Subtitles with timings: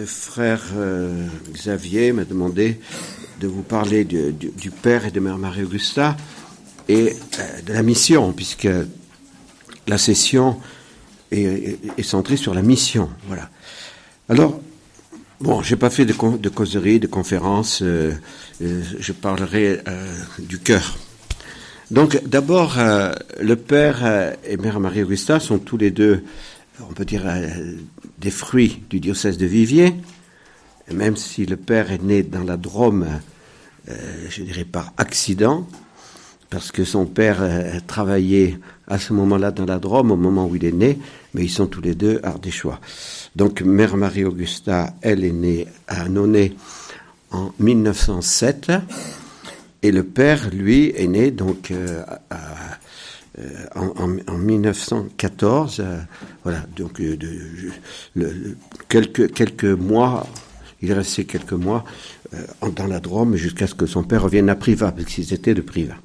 [0.00, 2.78] Le frère euh, Xavier m'a demandé
[3.40, 6.16] de vous parler du, père et de mère Marie-Augusta
[6.88, 8.68] et euh, de la mission, puisque
[9.88, 10.60] la session
[11.32, 13.10] est, centrée sur la mission.
[13.26, 13.50] Voilà.
[14.28, 14.60] Alors,
[15.40, 18.12] bon, j'ai pas fait de, causerie, de conférences, euh,
[18.60, 19.80] je parlerai
[20.38, 20.96] du cœur.
[21.90, 22.76] Donc, d'abord,
[23.40, 26.22] le père et mère Marie-Augusta sont tous les deux
[26.88, 27.24] on peut dire,
[28.20, 29.94] des fruits du diocèse de Viviers,
[30.92, 33.06] même si le père est né dans la Drôme,
[33.88, 35.66] euh, je dirais par accident,
[36.50, 40.56] parce que son père euh, travaillait à ce moment-là dans la Drôme, au moment où
[40.56, 40.98] il est né,
[41.34, 42.80] mais ils sont tous les deux ardéchois.
[43.36, 46.54] Donc, Mère Marie-Augusta, elle est née à Annonay
[47.30, 48.72] en 1907,
[49.82, 51.72] et le père, lui, est né donc
[52.30, 52.78] à
[53.38, 55.98] euh, en, 1914, euh,
[56.42, 57.16] voilà, donc euh,
[58.88, 60.26] quelques, quelques mois,
[60.82, 61.84] il est resté quelques mois
[62.76, 65.60] dans la Drôme jusqu'à ce que son père revienne à Privas, parce qu'ils étaient de
[65.60, 65.96] Privas.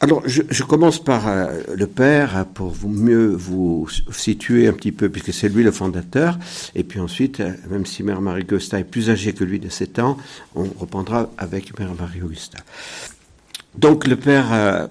[0.00, 1.24] Alors, je, commence par
[1.74, 6.38] le père pour vous mieux vous situer un petit peu, puisque c'est lui le fondateur.
[6.74, 10.18] Et puis ensuite, même si Mère Marie-Augusta est plus âgée que lui de 7 ans,
[10.54, 12.58] on reprendra avec Mère Marie-Augusta.
[13.78, 14.88] Donc, le père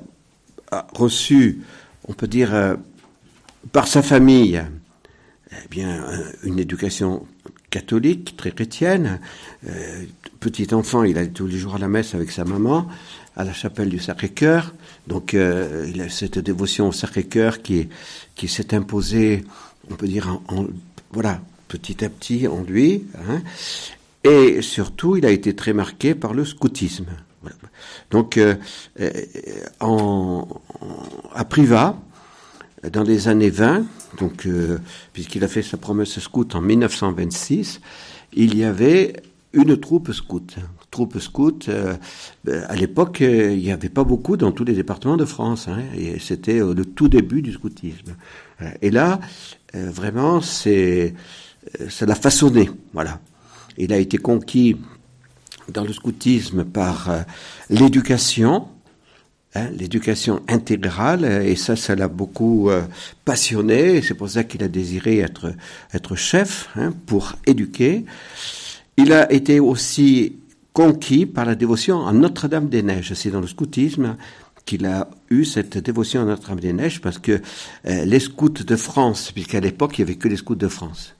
[0.94, 1.62] reçu,
[2.08, 2.76] on peut dire, euh,
[3.72, 4.62] par sa famille,
[5.52, 7.26] eh bien, euh, une éducation
[7.70, 9.20] catholique, très chrétienne.
[9.68, 10.04] Euh,
[10.40, 12.88] petit enfant, il allait tous les jours à la messe avec sa maman,
[13.36, 14.74] à la chapelle du Sacré-Cœur.
[15.08, 17.90] Donc, il a cette dévotion au Sacré-Cœur qui,
[18.36, 19.44] qui s'est imposée,
[19.92, 20.68] on peut dire, en,
[21.12, 23.04] voilà, petit à petit en lui.
[23.28, 23.42] Hein.
[24.24, 27.06] Et surtout, il a été très marqué par le scoutisme.
[28.12, 28.56] Donc, euh,
[29.00, 30.42] euh,
[31.34, 31.96] à Privas,
[32.92, 33.86] dans les années 20,
[34.20, 34.80] donc euh,
[35.14, 37.82] puisqu'il a fait sa promesse scout en 1926,
[38.34, 39.14] il y avait
[39.54, 40.56] une troupe scout.
[40.92, 41.70] Troupe scout,
[42.48, 45.80] à l'époque, il n'y avait pas beaucoup dans tous les départements de France, hein,
[46.20, 48.16] c'était le tout début du scoutisme.
[48.82, 49.20] Et là,
[49.74, 51.14] vraiment, c'est,
[51.90, 53.20] ça l'a façonné, voilà.
[53.78, 54.78] Il a été conquis
[55.72, 57.22] dans le scoutisme par euh,
[57.70, 58.68] l'éducation,
[59.56, 62.84] hein, l'éducation intégrale, et ça, ça l'a beaucoup euh,
[63.24, 65.54] passionné, et c'est pour ça qu'il a désiré être,
[65.94, 68.06] être chef hein, pour éduquer.
[68.98, 70.38] Il a été aussi
[70.76, 73.14] conquis par la dévotion à Notre-Dame-des-Neiges.
[73.14, 74.18] C'est dans le scoutisme
[74.66, 77.42] qu'il a eu cette dévotion à Notre-Dame-des-Neiges parce que
[77.88, 81.15] euh, les scouts de France, puisqu'à l'époque il n'y avait que les scouts de France,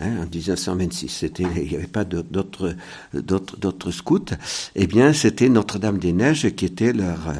[0.00, 1.08] Hein, en 1926.
[1.08, 2.76] C'était, il n'y avait pas d'autres,
[3.14, 4.26] d'autres, d'autres scouts.
[4.74, 7.32] Eh bien, c'était Notre-Dame-des-Neiges qui était leur,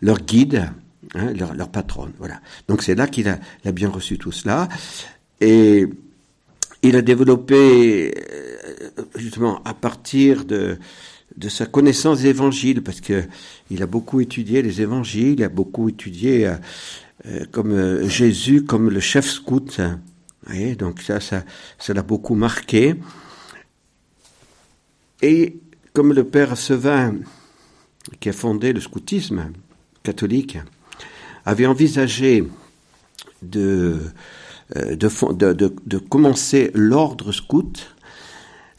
[0.00, 0.70] leur guide,
[1.14, 2.12] hein, leur, leur patronne.
[2.18, 2.40] Voilà.
[2.68, 4.68] Donc c'est là qu'il a, a bien reçu tout cela.
[5.40, 5.88] Et
[6.82, 10.76] il a développé, euh, justement, à partir de,
[11.36, 13.24] de sa connaissance des évangiles, parce que
[13.70, 16.54] il a beaucoup étudié les évangiles, il a beaucoup étudié euh,
[17.26, 19.80] euh, comme Jésus, comme le chef scout
[20.76, 22.94] donc ça, ça, l'a beaucoup marqué.
[25.22, 25.58] Et
[25.92, 27.16] comme le père Sevin,
[28.20, 29.52] qui a fondé le scoutisme
[30.02, 30.58] catholique,
[31.46, 32.44] avait envisagé
[33.42, 34.00] de,
[34.76, 34.96] euh,
[36.08, 37.94] commencer l'ordre scout,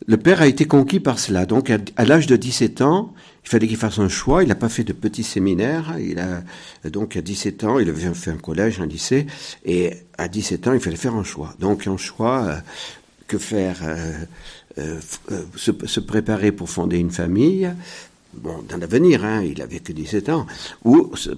[0.07, 1.45] le père a été conquis par cela.
[1.45, 3.13] Donc, à, l'âge de 17 ans,
[3.45, 4.41] il fallait qu'il fasse un choix.
[4.41, 5.95] Il n'a pas fait de petit séminaire.
[5.99, 6.41] Il a,
[6.89, 9.27] donc, à 17 ans, il avait fait un collège, un lycée.
[9.63, 11.53] Et à 17 ans, il fallait faire un choix.
[11.59, 12.55] Donc, un choix, euh,
[13.27, 13.77] que faire?
[13.83, 14.23] Euh,
[14.79, 14.99] euh,
[15.55, 17.71] se, préparer pour fonder une famille.
[18.33, 20.47] Bon, dans l'avenir, hein, il avait que 17 ans.
[20.83, 21.29] Ou se,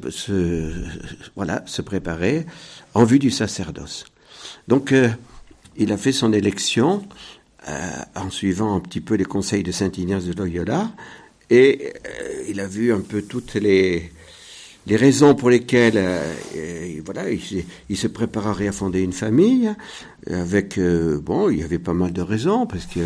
[1.36, 2.46] voilà, se préparer
[2.94, 4.06] en vue du sacerdoce.
[4.70, 4.94] Donc,
[5.76, 7.06] il a fait son élection
[8.16, 10.90] en suivant un petit peu les conseils de Saint Ignace de Loyola,
[11.50, 14.12] et euh, il a vu un peu toutes les,
[14.86, 19.74] les raisons pour lesquelles euh, voilà, il, se préparerait à fonder une famille,
[20.30, 23.00] avec, bon, il y avait pas mal de raisons, parce que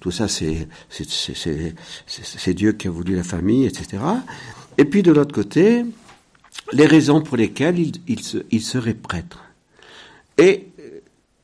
[0.00, 4.02] tout ça, c'est, c'est, Dieu qui a voulu la famille, etc.
[4.76, 5.84] Et puis de l'autre côté,
[6.72, 9.44] les raisons pour lesquelles il, il, il serait prêtre.
[10.36, 10.68] Et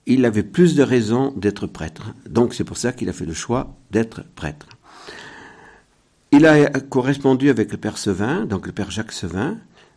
[0.07, 2.15] il avait plus de raisons d'être prêtre.
[2.29, 4.69] Donc c'est pour ça qu'il a fait le choix d'être prêtre.
[6.37, 9.57] Il a correspondu avec le père Sevin, donc le père Jacques Sevin,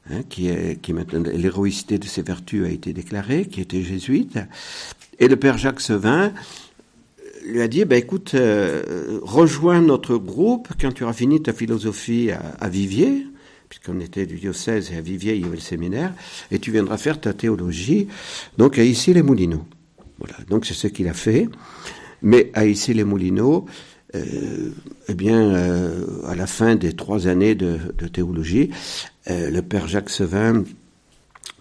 [0.10, 4.40] hein, qui est qui maintenant l'héroïcité de ses vertus a été déclarée, qui était jésuite,
[5.20, 6.32] et le père Jacques Sevin
[7.46, 12.32] lui a dit ben écoute euh, rejoins notre groupe quand tu auras fini ta philosophie
[12.32, 13.26] à, à Viviers
[13.68, 16.14] puisqu'on était du diocèse et à Viviers il y avait le séminaire
[16.52, 18.08] et tu viendras faire ta théologie
[18.58, 19.66] donc à ici les Moulineaux
[20.20, 21.48] voilà, donc c'est ce qu'il a fait.
[22.22, 23.66] Mais à Issy-les-Moulineaux,
[24.16, 24.72] euh,
[25.08, 27.78] eh bien, euh, à la fin des trois années de,
[28.12, 28.72] théologie,
[29.30, 30.64] euh, le père Jacques Sevin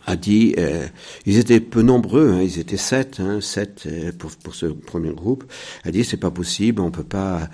[0.08, 0.86] a dit, euh,
[1.26, 5.10] ils étaient peu nombreux, hein, ils étaient sept, hein, sept euh, pour, pour ce premier
[5.10, 5.44] groupe,
[5.84, 7.50] a dit c'est pas possible, on peut pas,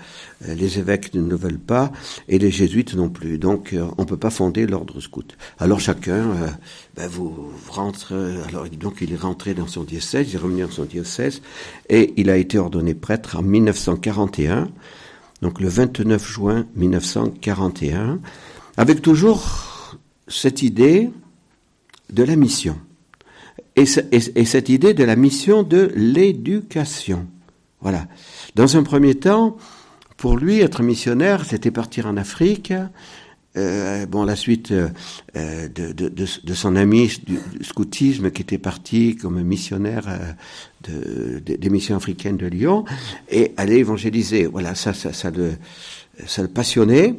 [0.47, 1.91] euh, les évêques ne veulent pas
[2.29, 5.35] et les jésuites non plus, donc on peut pas fonder l'ordre scout.
[5.59, 6.55] Alors chacun,
[6.95, 10.71] ben, vous rentrez, alors donc il est rentré dans son diocèse, il est revenu dans
[10.71, 11.41] son diocèse
[11.89, 14.69] et il a été ordonné prêtre en 1941,
[15.41, 18.19] donc le 29 juin 1941,
[18.77, 19.97] avec toujours
[20.29, 21.09] cette idée
[22.11, 22.77] de la mission.
[23.75, 27.27] Et, ce- et- et cette idée de la mission de l'éducation.
[27.81, 28.07] Voilà.
[28.55, 29.57] Dans un premier temps,
[30.17, 32.73] pour lui, être missionnaire, c'était partir en Afrique.
[33.57, 34.89] Euh, bon, la suite euh,
[35.69, 40.31] de, de, son ami du, scoutisme qui était parti comme missionnaire euh,
[40.83, 42.83] de, de- des missions africaines de Lyon
[43.29, 44.45] et aller évangéliser.
[44.45, 47.15] Voilà, ça, ça, ça le passionnait.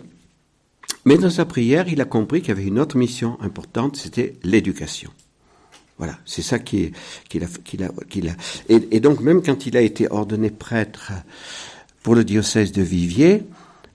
[1.06, 4.34] Mais dans sa prière, il a compris qu'il y avait une autre mission importante, c'était
[4.42, 5.10] l'éducation.
[5.98, 6.92] Voilà, c'est ça qui-
[7.30, 8.34] qu'il a, a, a.
[8.68, 11.12] Et, et donc, même quand il a été ordonné prêtre
[12.02, 13.44] pour le diocèse de Viviers,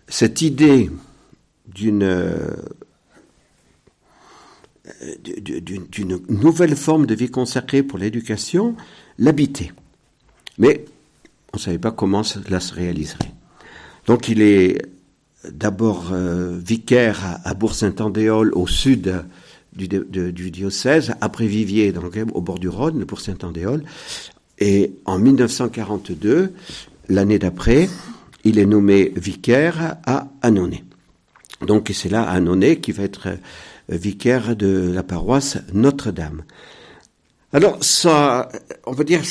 [0.08, 0.90] cette idée
[1.68, 2.56] d'une euh,
[5.30, 8.75] d'une nouvelle forme de vie consacrée pour l'éducation
[9.18, 9.72] l'habitait.
[10.57, 10.86] Mais
[11.54, 13.31] on ne savait pas comment cela se réaliserait.
[14.07, 14.81] Donc il est
[15.50, 19.24] d'abord euh, vicaire à, Bourg-Saint-Andéol, au sud
[19.74, 19.88] du,
[20.52, 23.84] diocèse, après Viviers, donc, au bord du Rhône, le Bourg-Saint-Andéol.
[24.60, 26.54] Et en 1942,
[27.10, 27.90] l'année d'après,
[28.44, 30.84] il est nommé vicaire à Annonay.
[31.66, 33.36] Donc c'est là Annonay qui va être euh,
[33.90, 36.44] vicaire de la paroisse Notre-Dame.
[37.54, 38.50] Alors, ça,
[38.86, 39.22] on peut dire,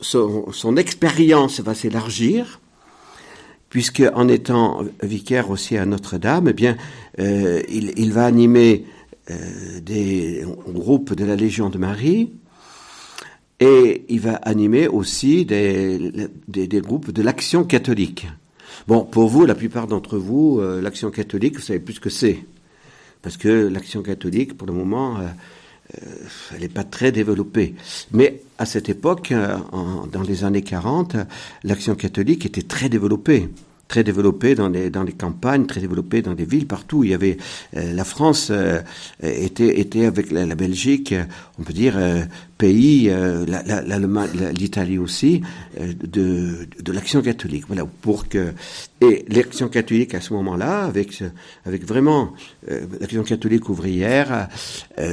[0.00, 2.60] son expérience va s'élargir,
[3.70, 6.76] puisque en étant vicaire aussi à Notre-Dame, eh bien,
[7.18, 8.84] euh, il, va animer
[9.30, 12.32] euh, des groupes de la Légion de Marie,
[13.60, 16.12] et il va animer aussi des,
[16.48, 18.26] des, groupes de l'Action catholique.
[18.88, 22.10] Bon, pour vous, la plupart d'entre vous, euh, l'Action catholique, vous savez plus ce que
[22.10, 22.38] c'est.
[23.22, 25.18] Parce que l'Action catholique, pour le moment,
[26.52, 27.74] elle n'est pas très développée.
[28.12, 29.56] Mais à cette époque, euh,
[30.12, 31.16] dans les années 40,
[31.64, 33.48] l'Action catholique était très développée
[33.90, 37.02] très développée dans les dans les campagnes, très développée dans des villes partout.
[37.02, 37.36] Il y avait
[37.76, 38.80] euh, la France euh,
[39.20, 41.24] était était avec la, la Belgique, euh,
[41.58, 42.22] on peut dire euh,
[42.56, 43.44] pays, euh,
[44.52, 45.42] l'Italie aussi
[45.80, 47.64] euh, de de l'action catholique.
[47.66, 48.52] Voilà pour que
[49.00, 51.08] et l'action catholique à ce moment-là, avec
[51.66, 52.32] avec vraiment
[53.00, 54.48] l'action catholique ouvrière,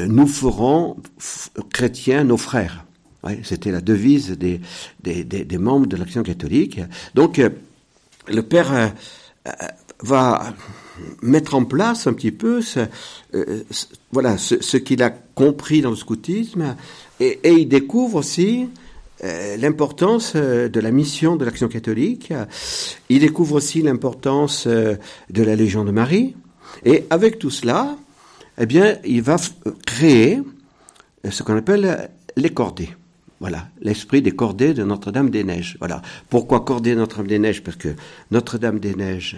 [0.08, 0.98] nous ferons
[1.74, 2.84] chrétiens nos frères.
[3.24, 4.62] Ouais, C'était la devise des,
[5.04, 6.80] des, des, des membres de l'action catholique.
[7.16, 7.42] Donc,
[8.28, 8.88] le père euh,
[9.48, 9.52] euh,
[10.02, 10.54] va
[11.22, 12.82] mettre en place un petit peu ce,
[13.34, 13.64] euh,
[14.12, 16.76] voilà, ce, qu'il a compris dans le scoutisme
[17.20, 18.70] et, et il découvre aussi
[19.58, 22.32] l'importance de la mission de l'action catholique.
[23.10, 26.36] Il découvre aussi l'importance de la Légion de Marie.
[26.86, 27.98] Et avec tout cela,
[28.60, 29.38] eh bien, il va
[29.88, 30.40] créer
[31.28, 32.90] ce qu'on appelle les cordées.
[33.40, 35.78] Voilà, l'esprit des cordées de Notre-Dame-des-Neiges.
[35.80, 36.02] Voilà.
[36.30, 37.62] Pourquoi cordées de Notre-Dame-des-Neiges?
[37.64, 37.90] Parce que
[38.32, 39.38] Notre-Dame-des-Neiges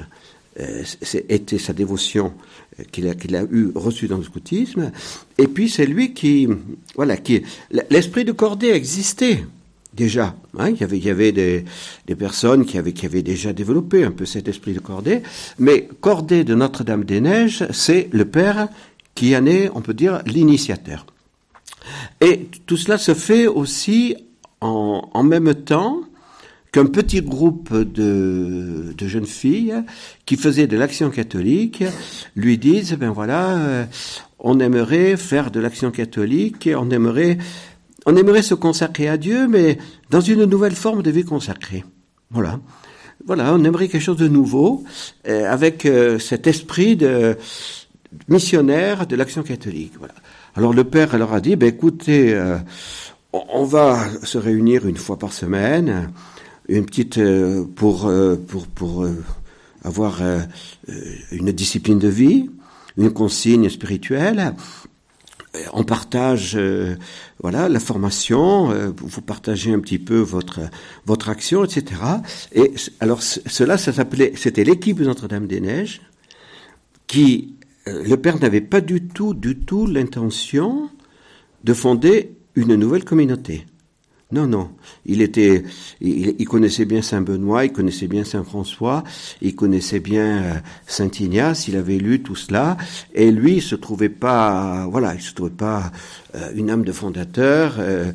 [0.59, 0.83] euh,
[1.27, 2.33] était sa dévotion
[2.79, 4.91] euh, qu'il a, a eu reçue dans le scoutisme.
[5.37, 6.47] Et puis c'est lui qui,
[6.95, 7.43] voilà, qui,
[7.89, 9.45] l'esprit de cordée existait
[9.93, 10.33] déjà.
[10.57, 10.69] hein.
[10.69, 11.65] il y avait, il y avait des,
[12.07, 15.23] des personnes qui avaient, qui avaient déjà développé un peu cet esprit de cordée.
[15.57, 18.69] Mais cordée de Notre-Dame-des-Neiges, c'est le père
[19.13, 21.05] qui en est, on peut dire, l'initiateur.
[22.21, 24.15] Et tout cela se fait aussi
[24.61, 26.01] en, même temps
[26.71, 29.75] qu'un petit groupe de, jeunes filles
[30.25, 31.83] qui faisaient de l'action catholique
[32.35, 33.85] lui disent, ben voilà, euh,
[34.39, 37.37] on aimerait faire de l'action catholique, on aimerait,
[38.05, 39.77] on aimerait se consacrer à Dieu, mais
[40.09, 41.83] dans une nouvelle forme de vie consacrée.
[42.31, 42.59] Voilà.
[43.25, 44.83] Voilà, on aimerait quelque chose de nouveau,
[45.27, 47.37] euh, avec euh, cet esprit de
[48.27, 49.93] missionnaire de l'action catholique.
[49.97, 50.13] Voilà.
[50.55, 52.57] Alors le père leur a dit, ben écoutez, euh,
[53.33, 56.11] on, va se réunir une fois par semaine,
[56.67, 59.23] une petite euh, pour euh, pour pour euh,
[59.83, 60.39] avoir euh,
[61.31, 62.49] une discipline de vie,
[62.97, 64.55] une consigne spirituelle.
[65.73, 66.59] On partage,
[67.41, 68.71] voilà, la formation.
[68.95, 70.59] vous partagez un petit peu votre
[71.07, 72.01] votre action, etc.
[72.53, 76.01] Et alors cela, ça s'appelait, c'était l'équipe de Notre-Dame-des-Neiges
[77.07, 77.55] qui
[78.03, 80.89] le père n'avait pas du tout, du tout l'intention
[81.63, 83.65] de fonder une nouvelle communauté.
[84.31, 84.69] Non, non.
[85.07, 85.63] Il était,
[86.01, 89.03] il, connaissait bien Saint Benoît, il connaissait bien Saint François,
[89.41, 90.53] il connaissait bien euh,
[90.85, 91.67] Saint Ignace.
[91.67, 92.77] Il avait lu tout cela,
[93.15, 95.91] et lui, il se trouvait pas, voilà, il se trouvait pas
[96.35, 98.11] euh, une âme de fondateur euh,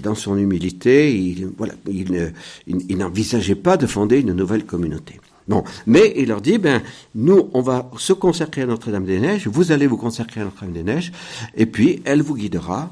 [0.00, 1.12] dans son humilité.
[1.12, 2.32] Il, voilà, il,
[2.68, 5.18] il n'envisageait pas de fonder une nouvelle communauté.
[5.48, 6.82] Bon, mais il leur dit, ben,
[7.14, 11.12] nous, on va se consacrer à Notre-Dame-des-Neiges, vous allez vous consacrer à Notre-Dame-des-Neiges,
[11.56, 12.90] et puis elle vous guidera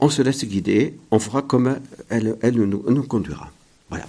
[0.00, 3.50] on, se laisse guider, on fera comme elle, nous, conduira.
[3.88, 4.06] Voilà.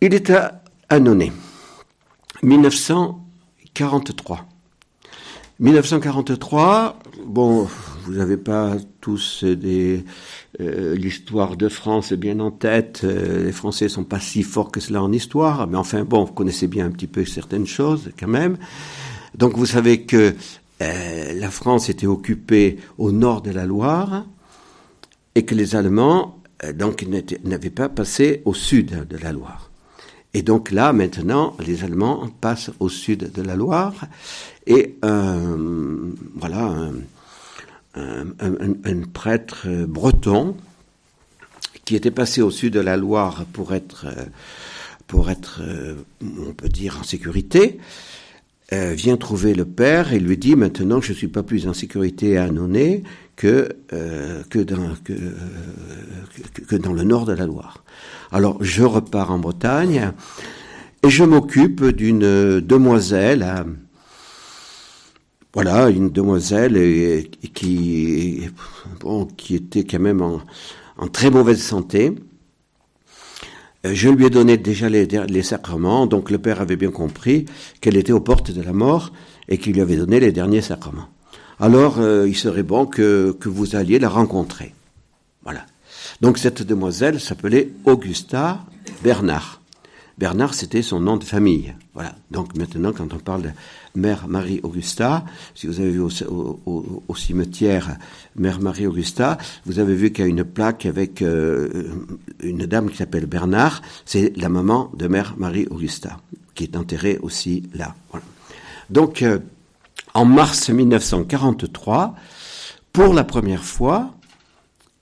[0.00, 1.32] Il est à Annonay,
[2.42, 4.46] 1943.
[5.60, 7.68] 1943, bon,
[8.04, 13.02] vous n'avez pas tous euh, l'histoire de France bien en tête.
[13.04, 16.32] Euh, les Français sont pas si forts que cela en histoire, mais enfin bon, vous
[16.32, 18.56] connaissez bien un petit peu certaines choses quand même.
[19.36, 20.34] Donc vous savez que
[20.82, 24.26] euh, la France était occupée au nord de la Loire
[25.34, 26.38] et que les Allemands
[26.74, 27.04] donc
[27.44, 29.70] n'avaient pas passé au sud de la Loire.
[30.34, 33.94] Et donc là, maintenant, les Allemands passent au sud de la Loire
[34.66, 36.90] et voilà
[39.12, 40.56] prêtre breton
[41.84, 44.06] qui était passé au sud de la Loire pour être,
[45.06, 45.60] pour être,
[46.20, 47.78] on peut dire, en sécurité,
[48.72, 52.38] euh, vient trouver le père et lui dit maintenant je suis pas plus en sécurité
[52.38, 53.02] à Annonay
[53.44, 53.68] euh,
[54.48, 54.64] que,
[56.66, 57.84] que, dans le nord de la Loire.
[58.30, 60.12] Alors je repars en Bretagne
[61.02, 63.46] et je m'occupe d'une demoiselle.
[65.54, 68.48] Voilà, une demoiselle qui
[69.50, 70.40] était quand même en,
[71.08, 72.14] très mauvaise santé
[73.84, 77.46] euh, je lui ai donné déjà les, sacrements, donc le Père avait bien compris
[77.80, 79.12] qu'elle était aux portes de la mort
[79.48, 81.08] et qu'il lui avait donné les derniers sacrements.
[81.58, 84.72] Alors, euh, il serait bon que vous alliez la rencontrer.
[85.42, 85.66] Voilà.
[86.20, 88.64] Donc cette demoiselle s'appelait Augusta
[89.02, 89.61] Bernard.
[90.22, 91.74] Bernard, c'était son nom de famille.
[91.94, 92.14] Voilà.
[92.30, 93.50] Donc maintenant, quand on parle de
[93.96, 95.24] Mère Marie Augusta,
[95.56, 97.96] si vous avez vu au, cimetière
[98.36, 99.36] Mère Marie Augusta,
[99.66, 101.90] vous avez vu qu'il y a une plaque avec euh,
[102.40, 103.82] une dame qui s'appelle Bernard.
[104.04, 106.20] C'est la maman de Mère Marie Augusta,
[106.54, 107.96] qui est enterrée aussi là.
[108.90, 109.40] Donc, euh,
[110.14, 112.14] en mars 1943,
[112.92, 114.14] pour la première fois,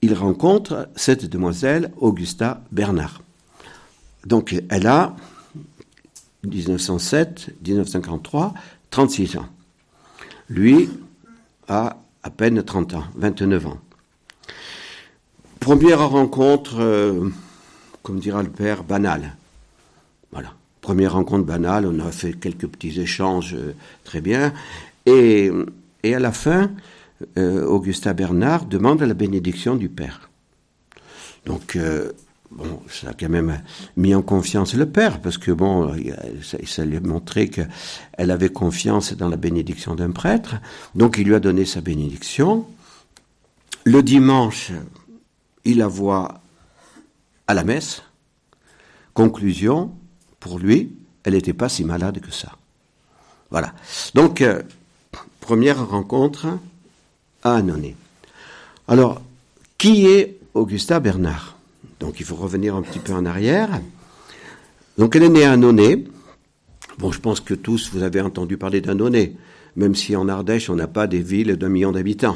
[0.01, 3.20] il rencontre cette demoiselle Augusta Bernard.
[4.25, 5.15] Donc elle a
[6.43, 8.53] 1907, 1943,
[8.89, 9.47] 36 ans.
[10.49, 10.89] Lui
[11.67, 13.79] a à peine 30 ans, 29 ans.
[15.59, 17.29] Première rencontre, euh,
[18.03, 19.35] comme dira le père, banale.
[20.31, 20.53] Voilà.
[20.81, 23.73] Première rencontre banale, on a fait quelques petits échanges euh,
[24.03, 24.53] très bien.
[25.05, 25.51] Et,
[26.03, 26.71] à la fin,
[27.37, 30.29] euh, Augusta Bernard demande la bénédiction du père.
[31.45, 31.77] Donc,
[32.51, 33.61] bon, ça a quand même
[33.97, 35.95] mis en confiance le père, parce que bon,
[36.41, 40.55] ça, lui a montré qu'elle avait confiance dans la bénédiction d'un prêtre.
[40.95, 42.65] Donc il lui a donné sa bénédiction.
[43.83, 44.71] Le dimanche,
[45.65, 46.41] il la voit
[47.47, 48.03] à la messe.
[49.13, 49.91] Conclusion,
[50.39, 52.57] pour lui, elle n'était pas si malade que ça.
[53.49, 53.73] Voilà.
[54.13, 54.61] Donc, euh,
[55.39, 56.47] première rencontre
[57.43, 57.95] à Annonay.
[58.87, 59.21] Alors,
[59.77, 61.57] qui est Augusta Bernard?
[62.01, 63.69] Donc il faut revenir un petit peu en arrière.
[64.97, 66.03] Donc elle est née à Annonay.
[66.97, 69.33] Bon, je pense que tous vous avez entendu parler d'Annonay,
[69.75, 72.35] même si en Ardèche on n'a pas des villes d'un million d'habitants.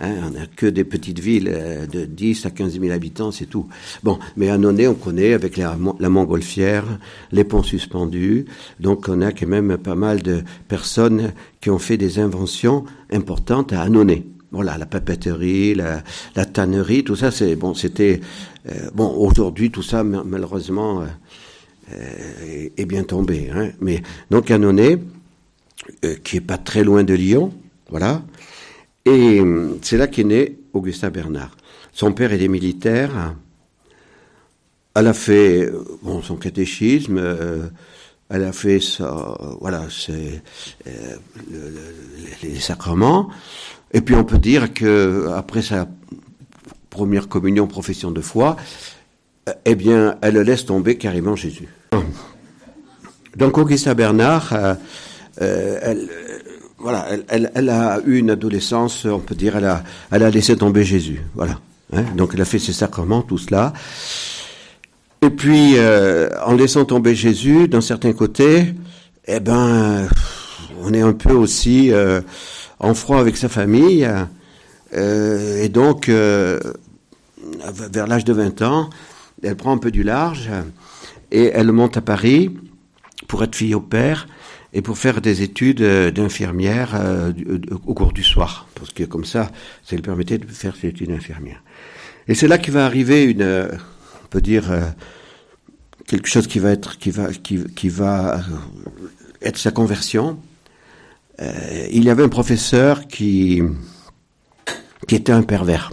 [0.00, 3.46] Hein, on n'a que des petites villes euh, de 10 à 15 000 habitants, c'est
[3.46, 3.66] tout.
[4.04, 6.84] Bon, mais Annonay, on connaît avec la, montgolfière,
[7.32, 8.46] les ponts suspendus.
[8.78, 13.72] Donc, on a quand même pas mal de personnes qui ont fait des inventions importantes
[13.72, 14.24] à Annonay.
[14.52, 16.04] Voilà, la papeterie, la,
[16.36, 18.20] la tannerie, tout ça, c'est bon, c'était
[18.70, 21.06] euh, bon, aujourd'hui, tout ça, malheureusement, euh,
[21.92, 23.50] euh, est, bien tombé.
[23.54, 23.70] Hein.
[23.80, 24.98] Mais donc Annonay,
[26.24, 27.52] qui est pas très loin de Lyon,
[27.88, 28.22] voilà.
[29.06, 29.40] Et
[29.80, 31.56] c'est là qu'est né Augustin Bernard.
[31.92, 33.34] Son père est des militaires.
[34.94, 35.70] Elle a fait
[36.02, 37.18] bon, son catéchisme.
[38.28, 38.80] elle a fait
[39.60, 39.86] voilà,
[42.42, 43.30] les sacrements.
[43.92, 45.88] Et puis on peut dire que après sa
[46.90, 48.56] première communion, profession de foi,
[49.64, 51.68] eh bien, elle laisse tomber carrément Jésus.
[53.36, 54.74] Donc, Augusta Bernard, euh,
[55.40, 56.08] euh, elle,
[56.78, 60.84] voilà, elle, a eu une adolescence, on peut dire, elle a, elle a laissé tomber
[60.84, 61.20] Jésus.
[61.34, 61.60] Voilà.
[61.92, 62.04] Hein.
[62.16, 63.72] Donc, elle a fait ses sacrements, tout cela.
[65.22, 68.74] Et puis, euh, en laissant tomber Jésus, d'un certain côté,
[69.26, 70.08] eh ben,
[70.82, 71.92] on est un peu aussi
[72.78, 74.08] en froid avec sa famille.
[74.94, 76.58] Euh, et donc, euh,
[77.92, 78.90] vers l'âge de 20 ans,
[79.42, 80.50] elle prend un peu du large
[81.30, 82.56] et elle monte à Paris
[83.26, 84.26] pour être fille au père
[84.72, 87.00] et pour faire des études d'infirmière
[87.86, 89.50] au cours du soir, parce que comme ça,
[89.82, 91.62] ça lui permettait de faire ses études d'infirmière.
[92.26, 94.64] Et c'est là qu'il va arriver une, on peut dire,
[96.08, 98.40] quelque chose qui va être, qui va, qui, va
[99.42, 100.38] être sa conversion.
[101.40, 103.62] Euh, il y avait un professeur qui,
[105.06, 105.92] qui était un pervers.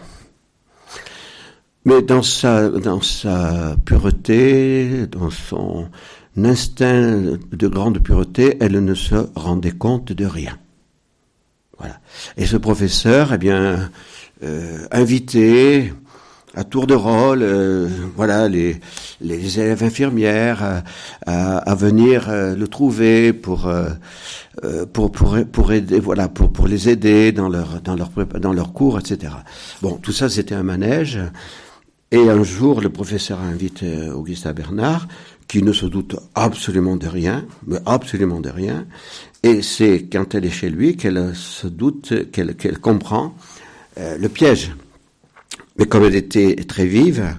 [1.85, 5.87] Mais dans sa, dans sa pureté, dans son
[6.35, 10.57] instinct de grande pureté, elle ne se rendait compte de rien.
[11.77, 11.99] Voilà.
[12.37, 13.91] Et ce professeur, eh bien,
[14.43, 15.93] euh, invité
[16.55, 18.79] à tour de rôle, euh, voilà, les,
[19.21, 20.83] élèves infirmières
[21.25, 23.89] à, venir euh, le trouver pour, euh,
[25.71, 29.33] aider, voilà, pour, les aider dans leur, dans cours, etc.
[29.81, 31.19] Bon, tout ça, c'était un manège.
[32.11, 33.83] Et un jour, le professeur invite
[34.13, 35.07] Augusta Bernard,
[35.49, 38.85] qui ne se doute absolument de rien, mais absolument de rien.
[39.43, 43.35] Et c'est quand elle est chez lui qu'elle se doute, qu'elle comprend
[43.97, 44.71] le piège
[45.77, 47.37] mais comme elle était très vive,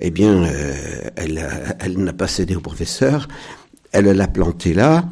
[0.00, 1.48] eh bien, euh, elle,
[1.80, 3.28] elle n'a pas cédé au professeur,
[3.92, 5.08] elle l'a planté là,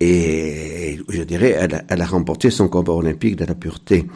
[0.00, 4.06] et je dirais, elle, elle, a remporté son combat olympique de la pureté.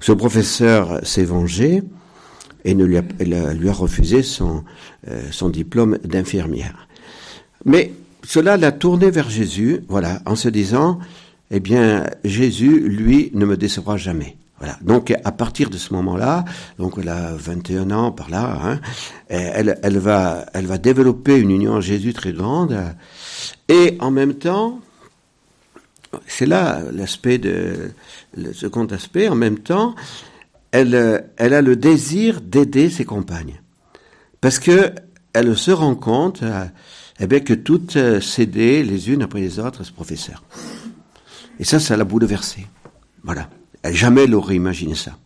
[0.00, 1.82] Ce professeur s'est vengé
[2.64, 3.02] et ne lui a,
[3.52, 4.64] lui a refusé son,
[5.08, 6.88] euh, son diplôme d'infirmière.
[7.66, 7.92] Mais
[8.24, 10.98] cela l'a tourné vers Jésus, voilà, en se disant,
[11.50, 14.36] eh bien, Jésus, lui, ne me décevra jamais.
[14.60, 14.76] Voilà.
[14.82, 16.44] Donc à partir de ce moment-là,
[16.78, 18.80] donc elle a 21 ans par là, hein,
[19.28, 22.76] elle, elle, va, elle va développer une union à Jésus très grande,
[23.68, 24.80] et en même temps,
[26.26, 27.92] c'est là l'aspect de
[28.36, 29.28] le second aspect.
[29.28, 29.94] En même temps,
[30.72, 33.62] elle, elle a le désir d'aider ses compagnes,
[34.42, 34.92] parce que
[35.32, 36.42] elle se rend compte,
[37.18, 40.42] eh bien, que toutes cédaient les unes après les autres à ce professeur.
[41.58, 42.66] Et ça, ça l'a bouleversée.
[43.22, 43.48] Voilà.
[43.84, 45.16] Jamais elle aurait imaginé ça.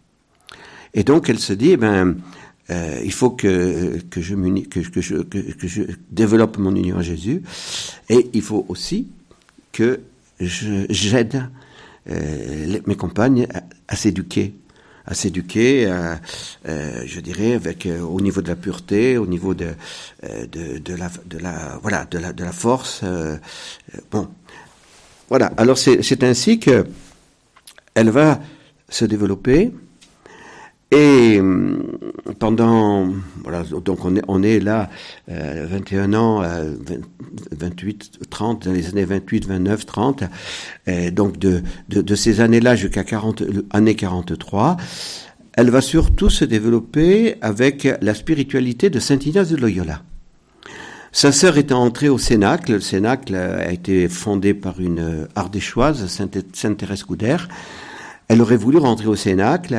[0.95, 2.17] Et donc elle se dit, eh ben,
[2.71, 7.03] euh, il faut que, que, je que, que, je, que, je développe mon union à
[7.03, 7.43] Jésus,
[8.09, 9.09] et il faut aussi
[9.73, 10.01] que
[10.41, 11.49] j'aide
[12.11, 13.47] euh, mes compagnes
[13.89, 14.55] à, s'éduquer,
[15.05, 19.75] à s'éduquer, euh, je dirais, avec euh, au niveau de la pureté, au niveau de
[20.25, 23.03] euh, de, de, la de la voilà de la de la force.
[24.11, 24.29] bon,
[25.29, 25.47] voilà.
[25.57, 26.87] Alors c'est ainsi que
[27.95, 28.41] elle va
[28.89, 29.73] se développer.
[30.91, 31.99] Et hum,
[32.39, 33.09] pendant,
[33.43, 34.91] voilà, donc on est, est là,
[35.29, 36.75] euh, 21 ans, euh,
[37.51, 40.25] 28, 30, dans les années 28, 29, 30,
[40.87, 44.77] et donc de, ces années-là jusqu'à 40, année 43,
[45.55, 50.03] elle va surtout se développer avec la spiritualité de Saint Ignace de Loyola.
[51.11, 56.77] Sa sœur étant entrée au Cénacle, le Cénacle a été fondé par une ardéchoise, Sainte
[56.77, 57.49] Thérèse Coudert,
[58.29, 59.77] elle aurait voulu rentrer au Cénacle,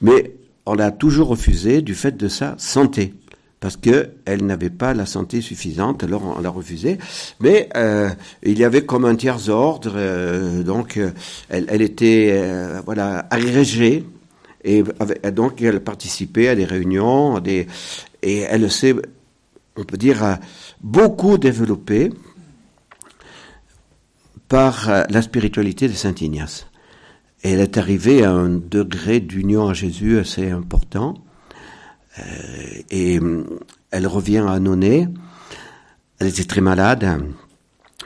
[0.00, 3.14] mais on l'a toujours refusé du fait de sa santé
[3.60, 6.98] parce que elle n'avait pas la santé suffisante, alors on l'a refusé.
[7.40, 8.10] Mais euh,
[8.42, 11.10] il y avait comme un tiers ordre, euh, donc euh,
[11.48, 12.40] elle, était
[13.30, 14.04] agrégée
[14.62, 14.82] et
[15.32, 17.66] donc elle participait à des réunions, et
[18.22, 18.94] elle s'est,
[19.76, 20.38] on peut dire,
[20.80, 22.10] beaucoup développée
[24.48, 26.66] par la spiritualité de Saint Ignace.
[27.46, 31.14] Et elle est arrivée à un degré d'union à Jésus assez important.
[32.18, 32.22] Euh,
[32.90, 33.60] et hum,
[33.92, 35.06] elle revient à Noné.
[36.18, 37.22] Elle était très malade.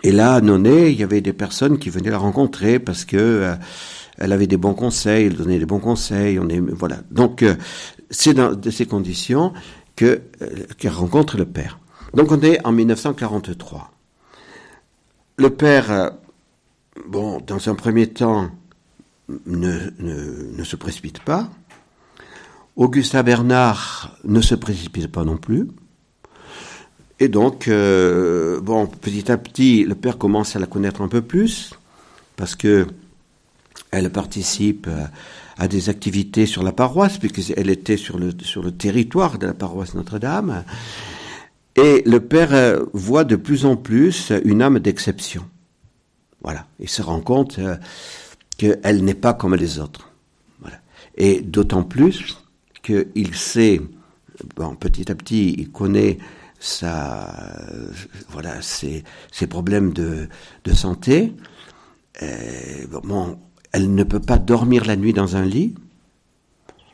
[0.02, 3.16] Et là, à Noné, il y avait des personnes qui venaient la rencontrer parce que
[3.16, 3.54] euh,
[4.18, 6.38] elle avait des bons conseils, elle donnait des bons conseils.
[6.38, 6.98] On est, voilà.
[7.10, 7.54] Donc, euh,
[8.10, 9.54] c'est dans de ces conditions
[9.96, 10.20] que
[10.76, 11.78] qu'elle rencontre le père.
[12.12, 13.90] Donc, on est en 1943.
[15.38, 16.10] Le père,
[17.08, 18.50] bon, dans un premier temps,
[19.46, 21.50] ne, ne, se précipite pas.
[22.76, 25.68] Augustin Bernard ne se précipite pas non plus.
[27.18, 31.20] Et donc, euh, bon, petit à petit, le père commence à la connaître un peu
[31.20, 31.74] plus,
[32.36, 32.86] parce que
[33.90, 34.88] elle participe
[35.58, 39.54] à, des activités sur la paroisse, puisqu'elle était sur le, sur le territoire de la
[39.54, 40.64] paroisse Notre-Dame.
[41.76, 45.44] Et le père euh, voit de plus en plus une âme d'exception.
[46.42, 46.66] Voilà.
[46.78, 47.76] Il se rend compte euh,
[48.60, 50.10] qu'elle n'est pas comme les autres.
[51.16, 52.38] Et d'autant plus
[52.82, 53.80] qu'il sait,
[54.54, 56.18] bon, petit à petit, il connaît
[56.58, 57.56] sa,
[58.28, 59.02] voilà, ses,
[59.48, 60.28] problèmes de,
[60.64, 61.32] de santé.
[62.90, 63.38] bon,
[63.72, 65.74] elle ne peut pas dormir la nuit dans un lit.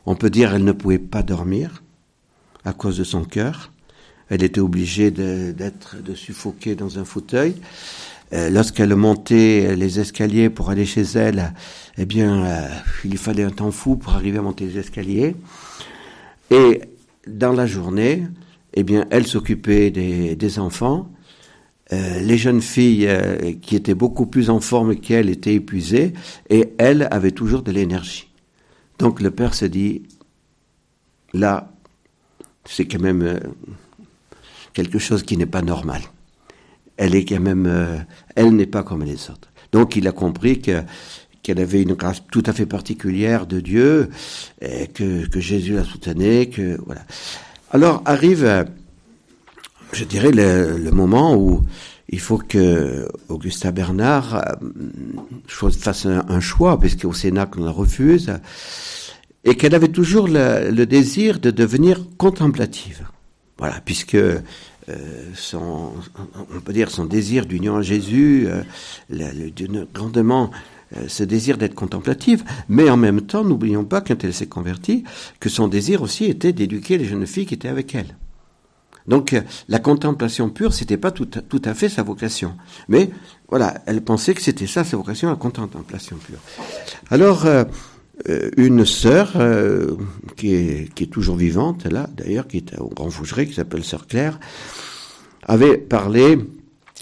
[0.05, 1.83] On peut dire elle ne pouvait pas dormir
[2.63, 3.73] à cause de son cœur.
[4.29, 7.55] Elle était obligée d'être de, suffoquer dans un fauteuil.
[8.33, 11.53] Euh, lorsqu'elle montait les escaliers pour aller chez elle,
[11.97, 12.67] eh bien, euh,
[13.05, 15.35] il fallait un temps fou pour arriver à monter les escaliers.
[16.51, 16.81] Et
[17.25, 18.27] dans la journée,
[18.73, 21.09] eh bien, elle s'occupait des, enfants.
[21.93, 23.09] Euh, les jeunes filles
[23.61, 26.13] qui étaient beaucoup plus en forme qu'elle étaient épuisées
[26.49, 28.29] et elle avait toujours de l'énergie.
[28.99, 30.03] Donc le père se dit,
[31.33, 31.71] là,
[32.65, 33.39] c'est quand même
[34.73, 36.01] quelque chose qui n'est pas normal.
[36.97, 38.05] Elle est quand même,
[38.35, 39.51] elle n'est pas comme les autres.
[39.71, 40.81] Donc il a compris que
[41.47, 44.09] qu'elle avait une grâce tout à fait particulière de Dieu,
[44.93, 47.03] que, Jésus la soutenait, que voilà.
[47.71, 48.65] Alors arrive,
[49.93, 51.61] je dirais, le, moment où
[52.09, 58.33] il faut que Augusta Bernard euh, fasse un, choix, puisqu'au Sénat qu'on la refuse,
[59.45, 63.07] et qu'elle avait toujours le, le, désir de devenir contemplative.
[63.57, 64.17] Voilà, puisque
[64.89, 65.91] euh, son,
[66.37, 70.49] on peut dire son désir d'union à Jésus, euh, grandement
[70.95, 75.03] euh, ce désir d'être contemplative, mais en même temps, n'oublions pas, quand elle s'est convertie,
[75.41, 78.15] que son désir aussi était d'éduquer les jeunes filles qui étaient avec elle.
[79.07, 79.35] Donc
[79.69, 82.55] la contemplation pure, c'était pas tout, tout, à fait sa vocation.
[82.89, 83.09] Mais
[83.49, 86.39] voilà, elle pensait que c'était ça sa vocation, la contemplation pure.
[87.09, 87.45] Alors,
[88.57, 89.33] une sœur
[90.35, 93.83] qui, est, qui est toujours vivante, là d'ailleurs, qui est au Grand Fougeray, qui s'appelle
[93.83, 94.39] Sœur Claire,
[95.47, 96.37] avait parlé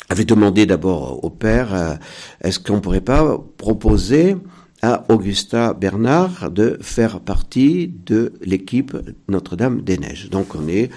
[0.09, 1.95] avait demandé d'abord au père, euh,
[2.41, 4.35] est-ce qu'on pourrait pas proposer
[4.81, 8.95] à Augusta Bernard de faire partie de l'équipe
[9.27, 10.29] Notre-Dame des Neiges.
[10.29, 10.91] Donc on est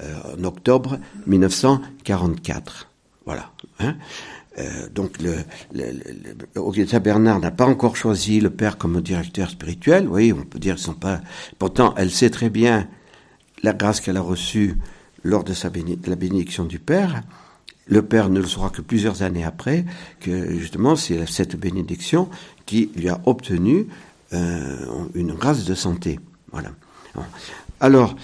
[0.00, 2.90] euh, en octobre 1944.
[3.26, 3.50] Voilà.
[3.80, 3.96] Hein
[4.58, 5.36] euh, donc le,
[5.72, 10.08] le, le, Bernard n'a pas encore choisi le père comme directeur spirituel.
[10.08, 11.20] Oui, on peut dire qu'ils sont pas.
[11.58, 12.88] Pourtant, elle sait très bien
[13.62, 14.76] la grâce qu'elle a reçue
[15.24, 15.70] lors de, sa
[16.06, 17.22] la bénédiction du père.
[17.86, 19.84] Le Père ne le saura que plusieurs années après,
[20.20, 22.30] que justement c'est cette bénédiction
[22.64, 23.88] qui lui a obtenu
[24.32, 26.18] euh, une grâce de santé.
[26.50, 26.70] Voilà.
[27.80, 28.16] Alors,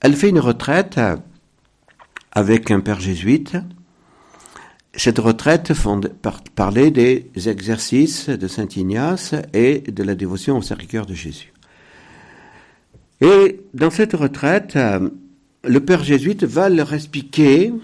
[0.00, 1.00] elle fait une retraite
[2.32, 3.56] avec un père jésuite.
[4.96, 5.72] Cette retraite
[6.54, 11.52] parlait des exercices de Saint Ignace et de la dévotion au Sacré-Cœur de Jésus.
[13.20, 14.78] Et dans cette retraite,
[15.64, 17.74] le père jésuite va leur expliquer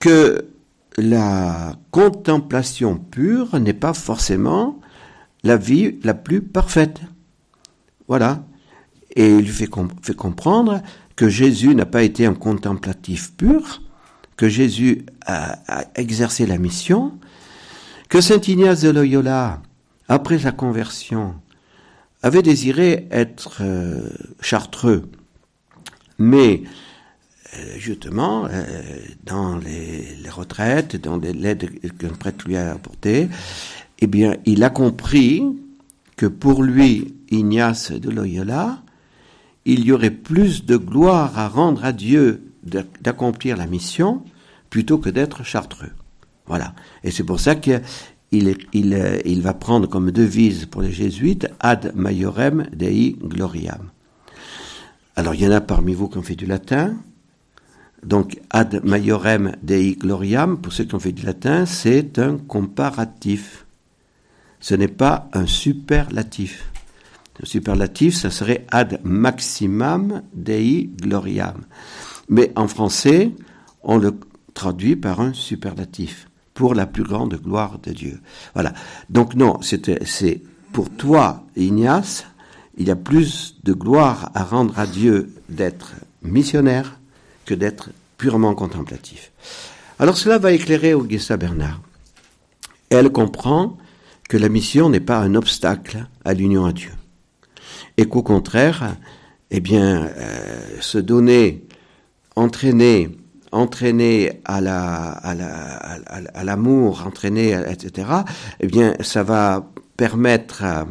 [0.00, 0.48] que
[0.96, 4.80] la contemplation pure n'est pas forcément
[5.44, 7.00] la vie la plus parfaite.
[8.08, 8.44] Voilà.
[9.14, 10.82] Et il lui fait comprendre
[11.14, 13.80] que Jésus n'a pas été un contemplatif pur,
[14.36, 15.58] que Jésus a,
[15.94, 17.12] exercé la mission,
[18.08, 19.62] que Saint Ignace de Loyola,
[20.08, 21.34] après sa conversion,
[22.22, 24.08] avait désiré être euh,
[24.40, 25.10] chartreux,
[26.18, 26.62] mais
[27.54, 28.62] euh, justement, euh,
[29.24, 33.28] dans les, retraites, dans l'aide qu'un prêtre lui a apportée,
[34.00, 35.44] eh bien, il a compris
[36.16, 38.82] que pour lui, Ignace de Loyola,
[39.64, 44.22] il y aurait plus de gloire à rendre à Dieu d'accomplir la mission
[44.70, 45.92] plutôt que d'être chartreux.
[46.46, 46.74] Voilà.
[47.02, 47.82] Et c'est pour ça qu'il
[48.32, 53.90] il, il va prendre comme devise pour les jésuites ad maiorem dei gloriam.
[55.16, 56.96] Alors il y en a parmi vous qui ont fait du latin,
[58.04, 63.64] donc, ad maiorem dei gloriam, pour ceux qui ont fait du latin, c'est un comparatif.
[64.60, 66.70] Ce n'est pas un superlatif.
[67.42, 71.62] Un superlatif, ça serait ad maximum dei gloriam.
[72.28, 73.32] Mais en français,
[73.82, 74.18] on le
[74.54, 78.20] traduit par un superlatif, pour la plus grande gloire de Dieu.
[78.54, 78.72] Voilà.
[79.10, 82.26] Donc non, c'est pour toi, Ignace,
[82.76, 86.98] il y a plus de gloire à rendre à Dieu d'être missionnaire
[87.44, 89.32] que d'être purement contemplatif.
[89.98, 91.80] Alors cela va éclairer Augusta Bernard.
[92.90, 93.76] Elle comprend
[94.28, 96.92] que la mission n'est pas un obstacle à l'union à Dieu.
[97.96, 98.96] Et qu'au contraire,
[99.50, 101.64] eh bien, euh, se donner,
[102.36, 103.10] entraîner,
[103.52, 108.08] entraîner à la, à l'amour, la, entraîner, etc.
[108.60, 110.86] Eh bien, ça va permettre à,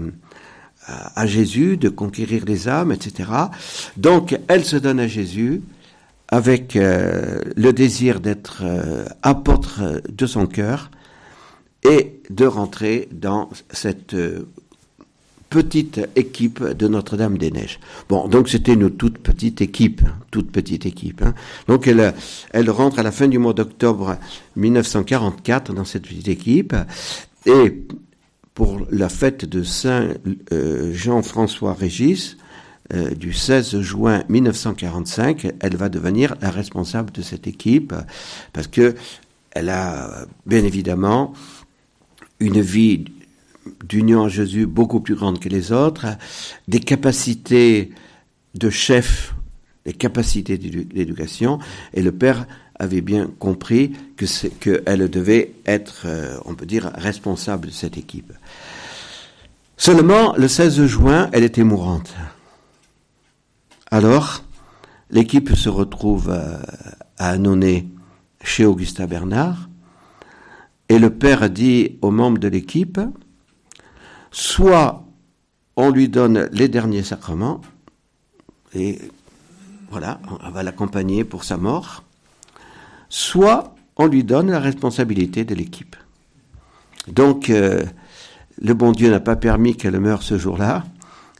[1.16, 3.30] à Jésus de conquérir les âmes, etc.
[3.98, 5.62] Donc, elle se donne à Jésus
[6.34, 10.90] avec euh, le désir d'être euh, apôtre de son cœur
[11.84, 14.48] et de rentrer dans cette euh,
[15.54, 17.80] petite équipe de Notre-Dame des Neiges.
[18.10, 21.22] Bon, donc c'était une toute petite équipe, toute petite équipe.
[21.22, 21.36] Hein.
[21.68, 22.16] Donc elle,
[22.54, 24.18] elle rentre à la fin du mois d'octobre
[24.56, 26.76] 1944 dans cette petite équipe
[27.46, 27.84] et
[28.56, 30.08] pour la fête de Saint
[30.92, 32.38] Jean-François Régis,
[32.92, 37.94] euh, du 16 juin 1945, elle va devenir la responsable de cette équipe
[38.54, 38.96] parce que
[39.52, 41.34] elle a bien évidemment
[42.40, 43.06] une vie
[43.88, 46.06] d'union à Jésus beaucoup plus grande que les autres,
[46.68, 47.92] des capacités
[48.56, 49.36] de chef,
[49.86, 51.60] des capacités d'éducation,
[51.94, 52.46] et le père
[52.76, 58.34] avait bien compris que qu'elle devait être, euh, on peut dire, responsable de cette équipe.
[59.78, 62.14] Seulement, le 16 juin, elle était mourante.
[63.92, 64.44] Alors,
[65.12, 66.58] l'équipe se retrouve euh,
[67.18, 67.86] à Annonay
[68.44, 69.70] chez Augustin Bernard,
[70.90, 73.00] et le père dit aux membres de l'équipe,
[74.34, 75.06] soit
[75.78, 77.62] on lui donne les derniers sacrements,
[78.76, 79.00] et
[79.90, 82.04] voilà, on va l'accompagner pour sa mort,
[83.10, 85.96] soit on lui donne la responsabilité de l'équipe.
[87.08, 87.86] Donc, euh,
[88.60, 90.84] le bon Dieu n'a pas permis qu'elle meure ce jour-là,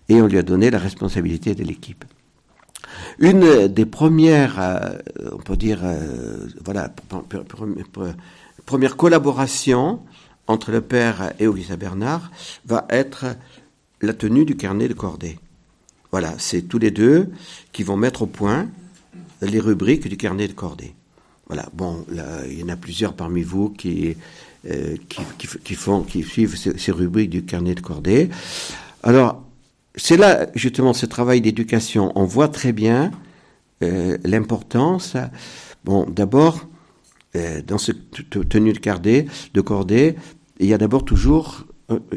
[0.08, 2.06] et on lui a donné la responsabilité de l'équipe.
[3.18, 5.00] Une des premières, euh,
[5.32, 6.92] on peut dire, euh, voilà,
[8.66, 10.00] première collaboration
[10.48, 12.32] entre le père et Auguste Bernard
[12.66, 13.26] va être
[14.02, 15.40] la tenue du carnet de cordée.
[16.12, 17.32] Voilà, c'est tous les deux
[17.72, 18.68] qui vont mettre au point
[19.42, 20.94] les rubriques du carnet de cordée.
[21.48, 22.06] Voilà, bon,
[22.50, 24.16] il y en a plusieurs parmi vous qui,
[24.70, 24.96] euh,
[25.64, 28.30] qui, font, qui suivent ces, rubriques du carnet de cordée.
[29.02, 29.44] Alors,
[29.96, 32.12] c'est là justement ce travail d'éducation.
[32.16, 33.12] On voit très bien
[33.82, 35.16] euh, l'importance.
[35.84, 36.66] Bon, d'abord,
[37.34, 40.16] dans cette tenue de de cordée,
[40.60, 41.66] il y a d'abord toujours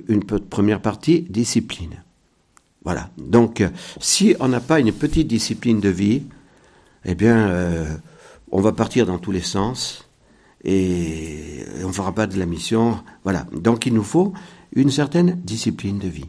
[0.09, 2.03] une première partie discipline.
[2.85, 3.11] Voilà.
[3.19, 3.65] Donc,
[4.01, 6.23] si on n'a pas une petite discipline de vie,
[7.05, 7.99] eh bien,
[8.51, 10.07] on va partir dans tous les sens
[10.65, 12.99] et on ne fera pas de la mission.
[13.25, 13.47] Voilà.
[13.53, 14.33] Donc il nous faut
[14.75, 16.27] une certaine discipline de vie.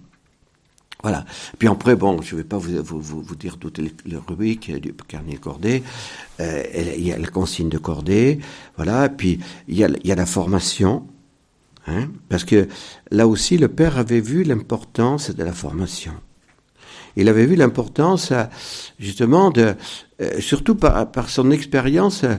[1.04, 1.26] Voilà.
[1.60, 3.92] Puis après, bon, je ne vais pas vous, vous, vous, dire toutes les,
[4.28, 5.84] rubriques du carnet cordé.
[6.40, 6.64] Euh,
[6.98, 8.40] il y a la consigne de cordée.
[8.78, 9.08] Voilà.
[9.10, 11.06] Puis il y a, il y a la formation.
[11.88, 12.68] Hein, parce que
[13.12, 16.14] là aussi, le père avait vu l'importance de la formation.
[17.16, 18.32] Il avait vu l'importance,
[19.00, 19.76] justement, de,
[20.22, 22.36] euh, surtout par, par son expérience euh,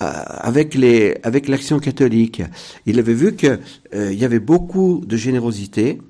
[0.00, 2.42] avec les avec l'action catholique.
[2.86, 3.58] Il avait vu que
[3.94, 6.00] euh, y avait beaucoup de générosité.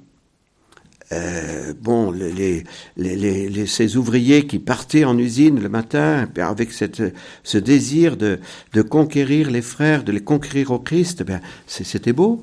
[1.13, 2.65] Euh, bon, les,
[2.97, 7.03] les, les, ces ouvriers qui partaient en usine le matin avec cette,
[7.45, 8.41] ce désir de,
[8.75, 12.43] de conquérir les frères, de les conquérir au Christ, ben, c'était beau.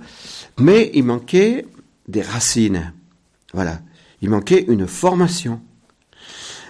[0.59, 1.67] Mais il manquait
[2.07, 2.91] des racines.
[3.53, 3.81] Voilà.
[4.21, 5.61] Il manquait une formation.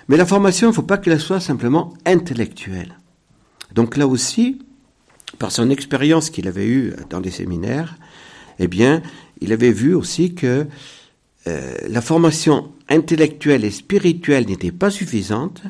[0.09, 2.97] Mais la formation, il ne faut pas qu'elle soit simplement intellectuelle.
[3.73, 4.59] Donc là aussi,
[5.39, 7.97] par son expérience qu'il avait eue dans les séminaires,
[8.59, 9.01] eh bien,
[9.41, 10.67] il avait vu aussi que
[11.47, 15.61] euh, la formation intellectuelle et spirituelle n'était pas suffisante,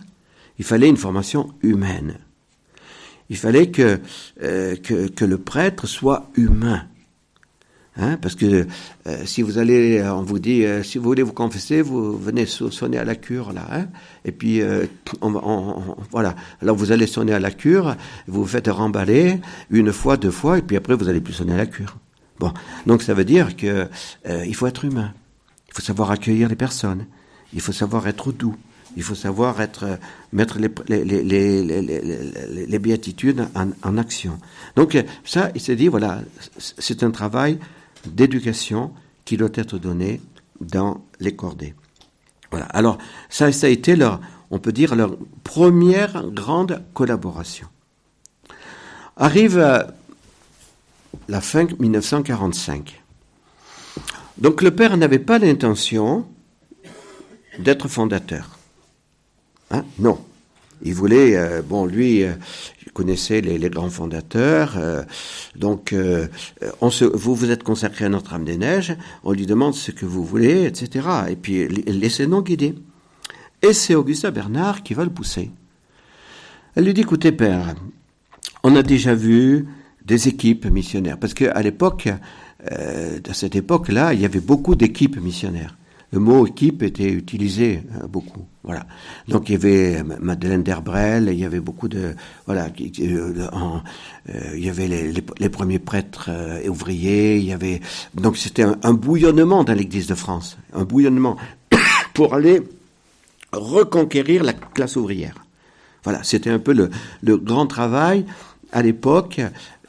[0.57, 2.17] il fallait une formation humaine.
[3.29, 3.99] Il fallait que,
[4.41, 6.83] euh, que, le prêtre soit humain.
[7.97, 8.67] Hein, parce que
[9.07, 12.97] euh, si vous allez, on vous dit, si vous voulez vous confesser, vous venez sonner
[12.97, 13.88] à la cure là, hein,
[14.25, 14.61] et puis
[16.11, 16.35] voilà.
[16.61, 17.95] Alors vous allez sonner à la cure,
[18.27, 21.53] vous vous faites remballer une fois, deux fois, et puis après vous allez plus sonner
[21.53, 21.97] à la cure.
[22.38, 22.53] Bon,
[22.85, 23.88] donc ça veut dire que
[24.27, 25.13] il faut être humain,
[25.75, 27.05] faut savoir accueillir les personnes,
[27.53, 28.55] il faut savoir être doux,
[28.95, 29.99] il faut savoir être
[30.31, 31.63] mettre les, les, les,
[32.65, 34.39] les, béatitudes en, en action.
[34.77, 36.21] Donc ça, il s'est dit voilà,
[36.57, 37.59] c'est un travail
[38.05, 38.93] d'éducation
[39.25, 40.21] qui doit être donnée
[40.61, 41.73] dans les cordées.
[42.51, 42.67] Voilà.
[42.67, 42.97] Alors,
[43.29, 47.67] ça, ça a été leur, on peut dire, leur première grande collaboration.
[49.17, 49.79] Arrive euh,
[51.27, 53.03] la fin 1945.
[54.38, 56.26] Donc le père n'avait pas l'intention
[57.60, 58.58] d'être fondateur.
[59.71, 59.86] Hein?
[60.00, 60.19] Non.
[60.82, 62.34] Il voulait, euh, bon, lui, euh,
[62.86, 65.04] il connaissait les, grands fondateurs, euh,
[65.56, 70.24] donc vous vous êtes consacré à Notre-Dame des Neiges, on lui demande ce que vous
[70.24, 71.08] voulez, etc.
[71.30, 72.76] Et puis laissez-nous guider.
[73.62, 75.50] Et c'est Augusta Bernard qui va le pousser.
[76.76, 77.74] Elle lui dit, écoutez père,
[78.63, 79.65] on a déjà vu
[80.04, 82.10] des équipes missionnaires, parce qu'à l'époque,
[82.71, 85.75] euh, à cette époque-là, il y avait beaucoup d'équipes missionnaires
[86.15, 88.45] le mot équipe était utilisé euh, beaucoup.
[88.63, 88.86] Voilà.
[89.28, 92.67] Donc il y avait Madeleine Derbrel, il y avait beaucoup de voilà,
[92.99, 93.47] euh,
[94.30, 96.30] euh, il y avait les, premiers prêtres
[96.67, 97.82] ouvriers, il y avait
[98.15, 101.38] donc c'était un, bouillonnement dans l'Église de France, un bouillonnement
[102.13, 102.63] pour aller
[103.51, 105.36] reconquérir la classe ouvrière.
[106.04, 108.25] Voilà, c'était un peu le grand travail
[108.71, 109.41] à l'époque,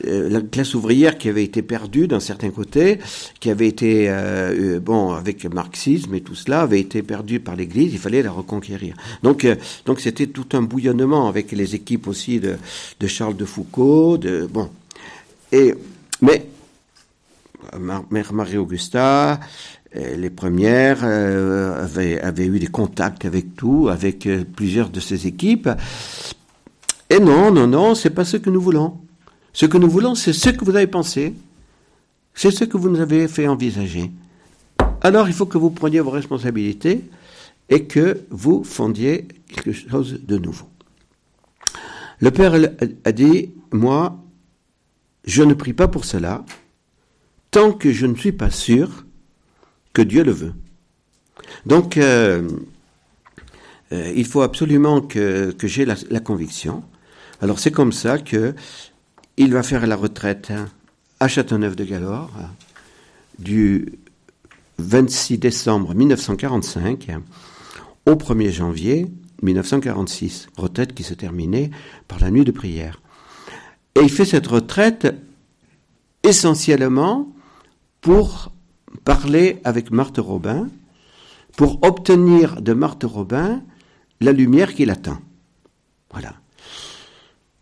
[0.05, 2.99] euh, la classe ouvrière qui avait été perdue d'un certain côté,
[3.41, 7.41] qui avait été, euh, euh, bon, avec le marxisme et tout cela, avait été perdue
[7.41, 8.95] par l'Église, il fallait la reconquérir.
[9.23, 9.47] Donc,
[9.87, 12.57] donc c'était tout un bouillonnement avec les équipes aussi de,
[13.07, 14.69] Charles de Foucault, de, bon.
[15.53, 15.75] Et,
[16.21, 16.47] mais,
[18.11, 19.41] Mère Marie-Augusta,
[19.95, 25.71] les premières avaient, eu des contacts avec tout, avec plusieurs de ces équipes.
[27.09, 28.99] Et non, non, non, c'est pas ce que nous voulons.
[29.53, 31.35] Ce que nous voulons, c'est ce que vous avez pensé,
[32.35, 34.11] c'est ce que vous nous avez fait envisager.
[35.01, 37.05] Alors il faut que vous preniez vos responsabilités
[37.69, 40.67] et que vous fondiez quelque chose de nouveau.
[42.19, 42.55] Le Père
[43.05, 44.19] a dit, moi,
[45.25, 46.45] je ne prie pas pour cela
[47.51, 49.07] tant que je ne suis pas sûr
[49.93, 50.53] que Dieu le veut.
[51.65, 52.49] Donc, euh,
[53.93, 56.83] euh, il faut absolument que, j'ai la, conviction.
[57.41, 58.55] Alors c'est comme ça que
[59.37, 60.53] il va faire la retraite
[61.21, 62.31] à Châteauneuf-de-Galore
[63.39, 63.93] du
[64.79, 67.11] 26 décembre 1945
[68.07, 69.07] au 1er janvier
[69.43, 71.71] 1946, retraite qui se terminait
[72.09, 73.03] par la nuit de prière.
[73.95, 75.15] Et il fait cette retraite
[76.23, 77.29] essentiellement
[78.01, 78.53] pour
[79.05, 80.69] parler avec Marthe Robin,
[81.57, 83.63] pour obtenir de Marthe Robin
[84.21, 85.19] la lumière qu'il attend.
[86.11, 86.35] Voilà.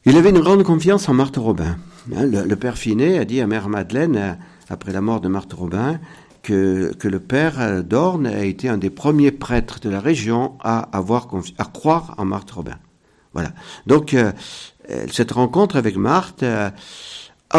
[0.07, 1.79] Il avait une grande confiance en Marthe Robin.
[2.14, 4.33] Hein, le, père Finet a dit à Mère Madeleine, euh,
[4.69, 5.99] après la mort de Marthe Robin,
[6.43, 10.59] que, que le père euh, d'Orne a été un des premiers prêtres de la région
[10.62, 12.77] à avoir à croire en Marthe Robin.
[13.33, 13.53] Voilà.
[13.87, 14.33] Donc euh,
[15.11, 16.73] cette rencontre avec Marthe a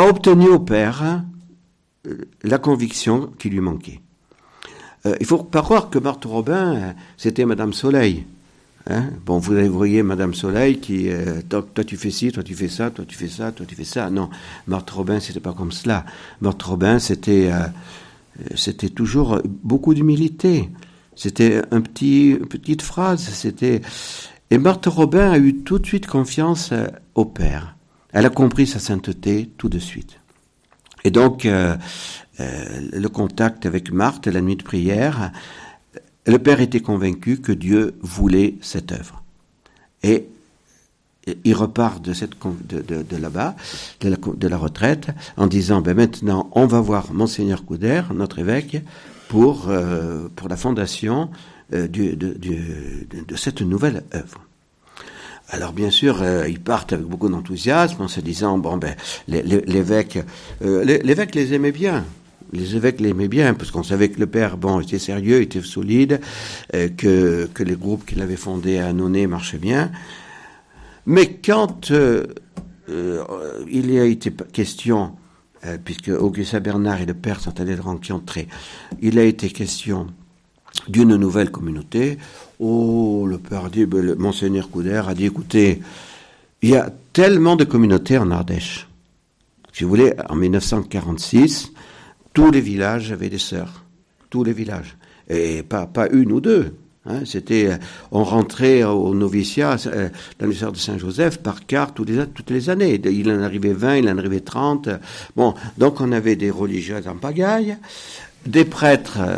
[0.07, 1.23] obtenu au père
[2.43, 4.01] la conviction qui lui manquait.
[5.19, 8.27] il faut pas croire que Marthe Robin c'était Madame Soleil.
[8.87, 9.05] Hein?
[9.25, 12.91] Bon, vous voyez Madame Soleil qui, euh, toi, tu fais ci, toi tu fais ça,
[12.91, 14.09] toi tu fais ça, toi tu fais ça.
[14.11, 14.29] Non,
[14.67, 16.05] Marthe Robin, c'était pas comme cela.
[16.41, 17.65] Marthe Robin, c'était, euh,
[18.55, 20.69] c'était toujours beaucoup d'humilité.
[21.15, 23.21] C'était un petit, une petite phrase.
[23.21, 23.81] C'était
[24.51, 27.75] et Marthe Robin a eu tout de suite confiance euh, au Père.
[28.11, 30.19] Elle a compris sa sainteté tout de suite.
[31.03, 35.31] Et donc, le contact avec Marthe, la nuit de prière,
[36.25, 39.23] le père était convaincu que Dieu voulait cette œuvre.
[40.03, 40.27] Et
[41.43, 43.55] il repart de, là-bas,
[44.01, 45.07] de la, retraite,
[45.37, 48.77] en disant, ben maintenant, on va voir Monseigneur Couder, notre évêque,
[49.27, 51.29] pour, euh, la fondation
[51.73, 54.41] euh, de, cette nouvelle œuvre.
[55.49, 58.95] Alors bien sûr, euh, ils partent avec beaucoup d'enthousiasme en se disant, bon ben,
[59.27, 60.19] l'évêque,
[60.61, 62.03] l'évêque les aimait bien,
[62.51, 66.19] les évêques l'aimaient bien, parce qu'on savait que le père, bon, était sérieux, était solide,
[66.73, 69.91] euh, que, que les groupes qu'il avait fondés à Annonay marchaient bien.
[71.05, 72.25] Mais quand euh,
[72.89, 73.23] euh,
[73.69, 75.13] il y a été question,
[75.83, 78.47] puisque Augustin Bernard et le père sont allés rencontrer,
[79.01, 80.07] il a été question
[80.87, 82.19] d'une nouvelle communauté.
[82.59, 85.81] Oh, le père dit, ben, monseigneur Couder a dit, écoutez,
[86.61, 88.87] il y a tellement de communautés en Ardèche.
[89.73, 91.71] Si vous voulez, en 1946,
[92.35, 93.85] tous les villages avaient des sœurs.
[94.29, 94.97] Tous les villages.
[95.27, 96.75] Et pas, pas une ou deux.
[97.05, 97.21] Hein.
[97.25, 97.77] C'était, euh,
[98.11, 102.51] on rentrait au noviciat euh, dans les sœurs de Saint-Joseph par carte toutes les, toutes
[102.51, 103.01] les années.
[103.05, 104.89] Il en arrivait 20, il en arrivait 30.
[105.35, 107.77] Bon, donc on avait des religieuses en pagaille,
[108.45, 109.19] des prêtres.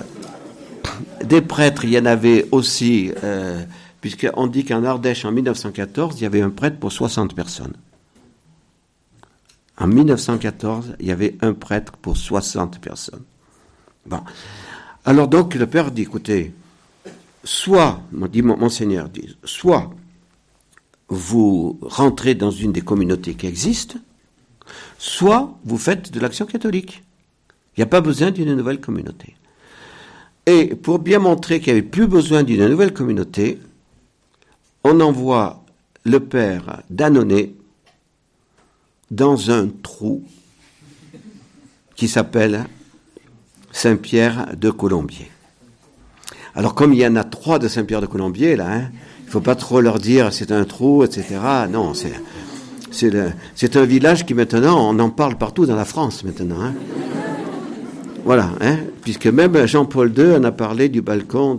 [1.23, 3.61] Des prêtres, il y en avait aussi, euh,
[4.01, 7.73] puisqu'on dit qu'en Ardèche, en 1914, il y avait un prêtre pour 60 personnes.
[9.79, 13.23] En 1914, il y avait un prêtre pour 60 personnes.
[14.05, 14.21] Bon.
[15.05, 16.53] Alors donc le père dit, écoutez,
[17.43, 19.91] soit, dit monseigneur, dit, soit
[21.09, 23.99] vous rentrez dans une des communautés qui existent,
[24.97, 27.03] soit vous faites de l'action catholique.
[27.75, 29.35] Il n'y a pas besoin d'une nouvelle communauté.
[30.45, 33.59] Et pour bien montrer qu'il n'y avait plus besoin d'une nouvelle communauté,
[34.83, 35.63] on envoie
[36.03, 37.53] le père d'Annonay
[39.11, 40.23] dans un trou
[41.95, 42.65] qui s'appelle
[43.71, 45.31] Saint-Pierre de Colombier.
[46.55, 48.91] Alors comme il y en a trois de Saint-Pierre de Colombier, là, hein,
[49.25, 51.39] il faut pas trop leur dire c'est un trou, etc.
[51.69, 52.13] Non, c'est
[53.55, 56.61] c'est un village qui maintenant, on en parle partout dans la France maintenant.
[56.61, 56.73] Hein.
[58.25, 61.57] Voilà, hein, puisque même Jean-Paul II en a parlé du balcon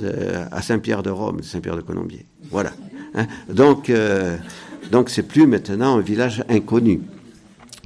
[0.50, 2.26] à Saint-Pierre de Rome, Saint-Pierre de Colombier.
[2.50, 2.72] Voilà.
[3.48, 4.36] Donc, euh,
[4.90, 7.00] donc c'est plus maintenant un village inconnu.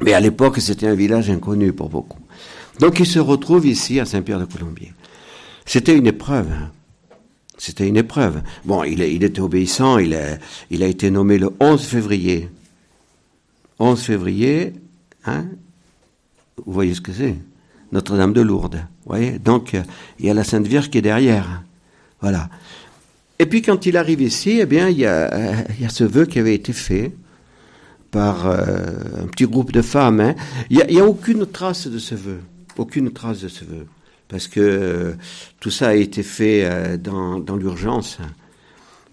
[0.02, 2.20] Mais à l'époque, c'était un village inconnu pour beaucoup.
[2.80, 4.92] Donc il se retrouve ici à Saint-Pierre-de-Colombier.
[5.64, 6.50] C'était une épreuve.
[6.50, 6.70] Hein.
[7.58, 8.42] C'était une épreuve.
[8.64, 12.48] Bon, il, était obéissant, il a, été nommé le 11 février.
[13.78, 14.72] 11 février,
[15.24, 15.44] hein,
[16.64, 17.36] vous voyez ce que c'est?
[17.92, 18.84] Notre-Dame de Lourdes.
[19.04, 19.38] Vous voyez?
[19.38, 19.76] Donc,
[20.18, 21.62] il y a la Sainte Vierge qui est derrière.
[22.20, 22.48] Voilà.
[23.38, 26.04] Et puis, quand il arrive ici, eh bien, il y a, il y a ce
[26.04, 27.12] vœu qui avait été fait
[28.12, 30.20] par euh, un petit groupe de femmes.
[30.20, 30.34] Hein.
[30.70, 32.38] Il n'y a, aucune trace de ce vœu.
[32.76, 33.86] Aucune trace de ce vœu.
[34.28, 35.12] Parce que euh,
[35.58, 38.18] tout ça a été fait euh, dans, dans l'urgence.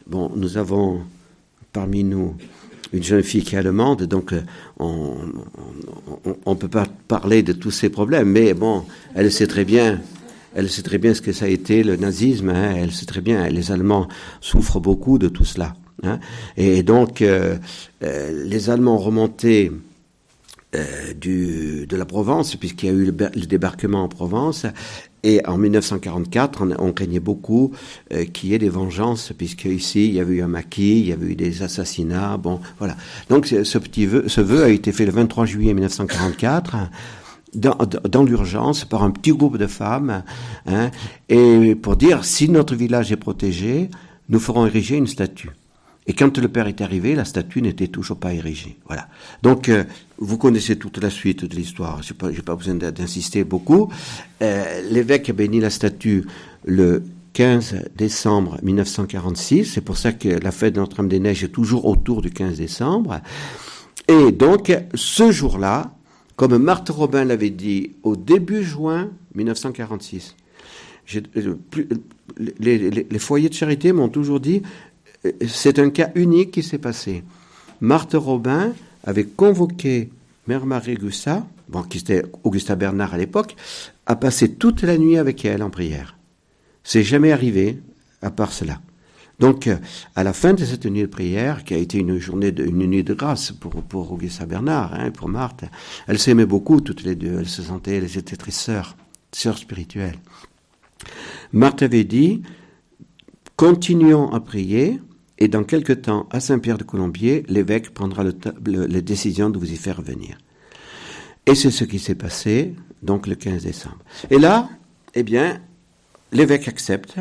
[0.05, 1.01] Bon, nous avons
[1.73, 2.35] parmi nous
[2.91, 4.33] une jeune fille qui est allemande, donc
[4.79, 5.15] on
[6.47, 8.83] ne peut pas parler de tous ces problèmes, mais bon,
[9.13, 10.01] elle sait très bien,
[10.55, 13.21] elle sait très bien ce que ça a été le nazisme, hein, elle sait très
[13.21, 14.07] bien, les Allemands
[14.41, 15.75] souffrent beaucoup de tout cela.
[16.03, 16.19] Hein,
[16.57, 17.57] et donc, euh,
[18.03, 19.71] euh, les Allemands remontaient
[20.75, 24.67] euh, du, de la Provence, puisqu'il y a eu le, le, débarquement en Provence,
[25.23, 27.71] et en 1944, on, on craignait beaucoup
[28.13, 31.07] euh, qu'il y ait des vengeances, puisque ici, il y avait eu un maquis, il
[31.07, 32.95] y avait eu des assassinats, bon, voilà.
[33.29, 36.77] Donc, ce petit vœu, ce vœu a été fait le 23 juillet 1944,
[37.55, 37.75] dans,
[38.07, 40.23] dans l'urgence, par un petit groupe de femmes,
[40.67, 40.91] hein,
[41.29, 43.89] et pour dire, si notre village est protégé,
[44.29, 45.49] nous ferons ériger une statue.
[46.07, 48.77] Et quand le père est arrivé, la statue n'était toujours pas érigée.
[48.87, 49.07] Voilà.
[49.43, 49.83] Donc, euh,
[50.17, 52.01] vous connaissez toute la suite de l'histoire.
[52.01, 53.91] Je n'ai pas, besoin d'insister beaucoup.
[54.41, 56.25] Euh, L'évêque a béni la statue
[56.65, 59.65] le 15 décembre 1946.
[59.65, 62.57] C'est pour ça que la fête de Notre-Dame des Neiges est toujours autour du 15
[62.57, 63.21] décembre.
[64.07, 65.91] Et donc, ce jour-là,
[66.35, 70.35] comme Marthe Robin l'avait dit au début juin 1946,
[71.15, 71.55] euh,
[72.59, 74.61] les, foyers de charité m'ont toujours dit
[75.47, 77.23] c'est un cas unique qui s'est passé.
[77.81, 80.09] Marthe Robin avait convoqué
[80.47, 83.55] Mère Marie Augusta, bon, qui était Augusta Bernard à l'époque,
[84.05, 86.17] a passé toute la nuit avec elle en prière.
[86.83, 87.79] C'est jamais arrivé
[88.21, 88.81] à part cela.
[89.39, 89.69] Donc,
[90.15, 92.87] à la fin de cette nuit de prière, qui a été une journée de, une
[92.87, 95.63] nuit de grâce pour, pour Augusta Bernard, hein, pour Marthe,
[96.07, 97.39] elles s'aimaient beaucoup toutes les deux.
[97.39, 98.97] Elles se sentaient, elles étaient très sœurs,
[99.31, 100.19] sœurs spirituelles.
[101.53, 102.41] Marthe avait dit,
[103.55, 104.99] continuons à prier,
[105.39, 108.35] et dans quelque temps, à Saint-Pierre de Colombier, l'évêque prendra le,
[108.65, 110.37] le, la décision de vous y faire venir.
[111.45, 113.99] Et c'est ce qui s'est passé, donc le 15 décembre.
[114.29, 114.69] Et là,
[115.15, 115.61] eh bien,
[116.33, 117.15] l'évêque accepte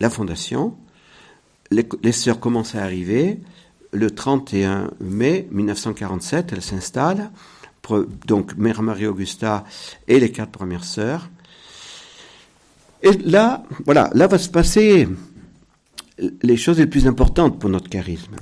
[0.00, 0.74] la fondation,
[1.70, 3.38] les, les sœurs commencent à arriver,
[3.92, 7.30] le 31 mai 1947, elles s'installent,
[8.26, 9.64] donc Mère Marie-Augusta
[10.08, 11.28] et les quatre premières sœurs.
[13.02, 15.08] Et là, voilà, là va se passer
[16.42, 18.36] les choses les plus importantes pour notre charisme.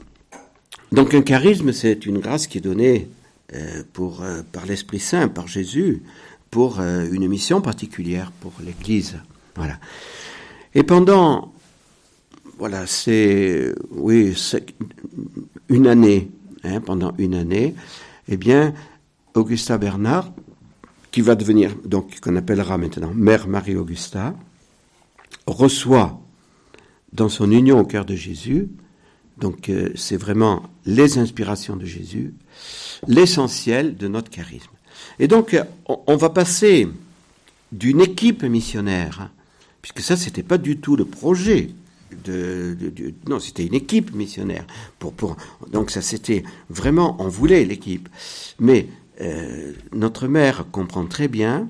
[0.92, 3.08] Donc un charisme, c'est une grâce qui est donnée
[3.54, 6.02] euh, pour, euh, par l'Esprit Saint, par Jésus,
[6.50, 9.18] pour euh, une mission particulière pour l'Église.
[9.54, 9.78] Voilà.
[10.74, 11.52] Et pendant,
[12.58, 14.34] voilà, c'est, oui,
[15.68, 16.30] une année,
[16.64, 17.74] hein, pendant une année,
[18.28, 18.74] eh bien,
[19.34, 20.32] Augusta Bernard,
[21.10, 24.34] qui va devenir, donc, qu'on appellera maintenant Mère Marie-Augusta,
[25.46, 26.20] reçoit
[27.12, 28.68] dans son union au cœur de Jésus.
[29.38, 32.34] Donc euh, c'est vraiment les inspirations de Jésus,
[33.06, 34.70] l'essentiel de notre charisme.
[35.18, 35.56] Et donc
[35.86, 36.88] on, on va passer
[37.70, 39.30] d'une équipe missionnaire,
[39.82, 41.70] puisque ça c'était pas du tout le projet.
[42.24, 42.74] De,
[43.28, 44.66] non, c'était une équipe missionnaire.
[44.98, 45.36] Pour, pour,
[45.70, 48.09] donc ça c'était vraiment, on voulait l'équipe.
[48.59, 48.88] Mais
[49.20, 51.68] euh, notre mère comprend très bien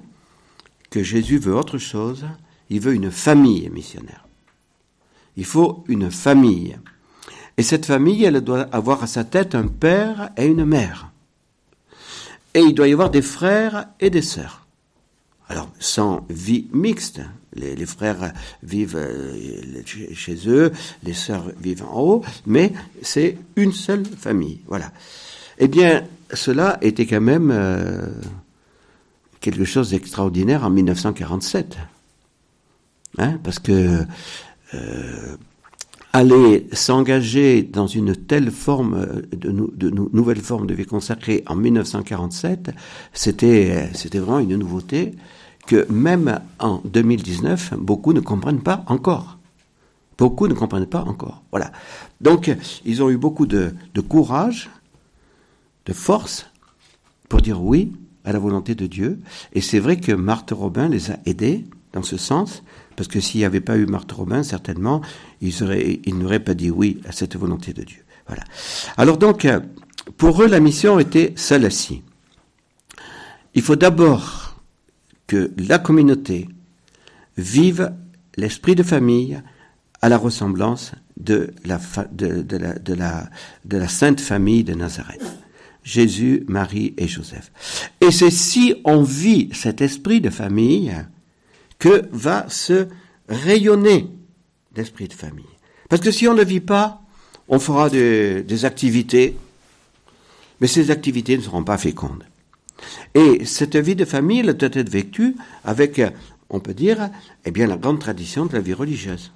[0.91, 2.25] que Jésus veut autre chose.
[2.71, 4.28] Il veut une famille missionnaire.
[5.39, 6.77] Il faut une famille.
[7.57, 11.13] Et cette famille, elle doit avoir à sa tête un père et une mère.
[12.55, 14.67] Et il doit y avoir des frères et des sœurs.
[15.49, 17.21] Alors, sans vie mixte.
[17.55, 18.33] Les, frères
[18.65, 19.83] vivent euh,
[20.13, 20.73] chez eux,
[21.05, 22.73] les sœurs vivent en haut, mais
[23.03, 24.61] c'est une seule famille.
[24.67, 24.93] Voilà.
[25.59, 28.09] Eh bien, cela était quand même euh,
[29.41, 31.79] quelque chose d'extraordinaire en 1947.
[33.17, 34.05] Hein, parce que
[34.75, 35.37] euh,
[36.13, 42.71] aller s'engager dans une telle forme de, de, nouvelle forme de vie consacrée en 1947,
[43.13, 45.15] c'était c'était vraiment une nouveauté
[45.67, 49.39] que même en 2019, beaucoup ne comprennent pas encore.
[50.17, 51.43] Beaucoup ne comprennent pas encore.
[51.51, 51.71] Voilà.
[52.21, 52.51] Donc,
[52.87, 53.75] ils ont eu beaucoup de
[54.09, 54.71] courage,
[55.89, 56.47] de force
[57.29, 57.93] pour dire oui
[58.25, 59.21] à la volonté de Dieu.
[59.53, 62.63] Et c'est vrai que Marthe Robin les a aidés dans ce sens,
[62.99, 65.03] parce que s'il n'y avait pas eu Marthe Robin, certainement,
[65.41, 65.55] ils,
[66.15, 68.03] n'auraient pas dit oui à cette volonté de Dieu.
[68.27, 68.43] Voilà.
[68.97, 69.47] Alors donc,
[70.17, 72.03] pour eux, la mission était celle-ci.
[73.55, 74.57] Il faut d'abord
[75.29, 76.49] que la communauté
[77.37, 77.93] vive
[78.37, 79.41] l'esprit de famille
[80.03, 81.79] à la ressemblance de la,
[82.11, 83.31] de, de, la, de, la,
[83.65, 85.23] de la sainte famille de Nazareth.
[85.85, 87.53] Jésus, Marie et Joseph.
[88.01, 90.93] Et c'est si on vit cet esprit de famille
[91.79, 92.89] que va se
[93.29, 94.11] rayonner
[94.75, 95.45] l'esprit de famille.
[95.89, 97.03] Parce que si on ne vit pas,
[97.49, 99.37] on fera des, des activités,
[100.61, 102.25] mais ces activités ne seront pas fécondes.
[103.15, 106.01] Et cette vie de famille elle doit être vécue avec,
[106.51, 107.11] on peut dire,
[107.45, 109.33] eh bien, la grande tradition de la vie religieuse.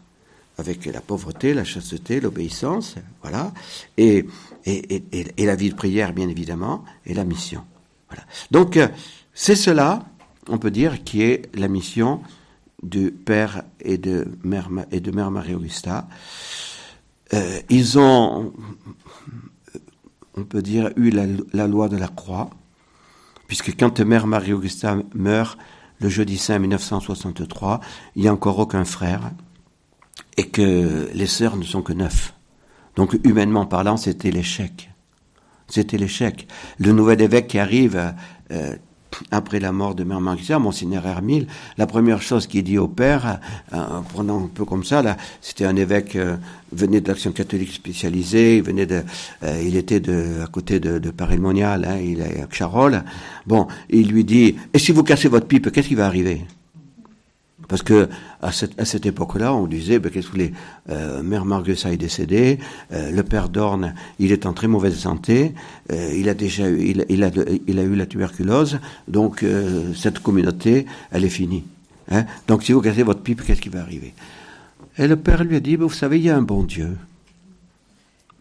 [0.58, 3.52] Avec la pauvreté, la chasteté, l'obéissance, voilà.
[3.96, 4.26] Et,
[4.66, 7.64] et, et, et, la vie de prière, bien évidemment, et la mission.
[8.08, 8.24] Voilà.
[8.50, 8.78] Donc,
[9.32, 10.04] c'est cela,
[10.48, 12.22] on peut dire, qui est la mission
[12.82, 14.70] du père et de mère,
[15.30, 16.08] Marie-Augusta.
[17.32, 18.52] Euh, ils ont,
[20.36, 22.50] on peut dire, eu la, la loi de la croix,
[23.46, 25.58] puisque quand Mère Marie-Augusta meurt
[26.00, 27.80] le jeudi saint 1963,
[28.16, 29.30] il n'y a encore aucun frère,
[30.36, 32.34] et que les sœurs ne sont que neuf.
[32.96, 34.90] Donc humainement parlant, c'était l'échec.
[35.68, 36.48] C'était l'échec.
[36.78, 38.14] Le nouvel évêque qui arrive
[38.50, 38.76] euh,
[39.30, 41.46] après la mort de Mère Marguerite, Monseigneur Hermile,
[41.78, 43.40] la première chose qu'il dit au père,
[43.72, 45.02] euh, en prenant un peu comme ça,
[45.40, 46.36] c'était un évêque, euh,
[46.72, 49.02] venait de l'action catholique spécialisée, il venait de,
[49.42, 50.02] euh, il était
[50.42, 53.02] à côté de, de Paris-le-Monial, hein, il est à Charolles.
[53.46, 56.42] Bon, il lui dit, et si vous cassez votre pipe, qu'est-ce qui va arriver?
[57.72, 58.06] Parce que
[58.42, 60.52] à cette, à cette époque-là, on disait, ben, qu'est-ce que voulez,
[60.90, 62.58] euh, Mère Marguerite est décédée,
[62.92, 65.54] euh, le père Dorn, il est en très mauvaise santé,
[65.90, 67.30] euh, il a déjà eu, il, il, a,
[67.66, 71.64] il a eu la tuberculose, donc euh, cette communauté, elle est finie.
[72.10, 74.12] Hein donc si vous cassez votre pipe, qu'est-ce qui va arriver?
[74.98, 76.94] Et le père lui a dit, ben, vous savez, il y a un bon Dieu.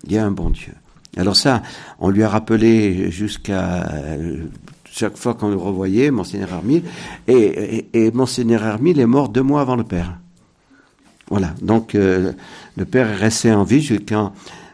[0.08, 0.74] Il y a un bon Dieu.
[1.16, 1.64] Alors ça,
[2.00, 3.90] on lui a rappelé jusqu'à
[4.92, 6.84] chaque fois qu'on le revoyait, Monseigneur Armil,
[7.28, 10.20] et, Monseigneur Armil est mort deux mois avant le père.
[11.30, 12.34] Voilà, donc euh,
[12.76, 14.34] le père est resté en vie jusqu'en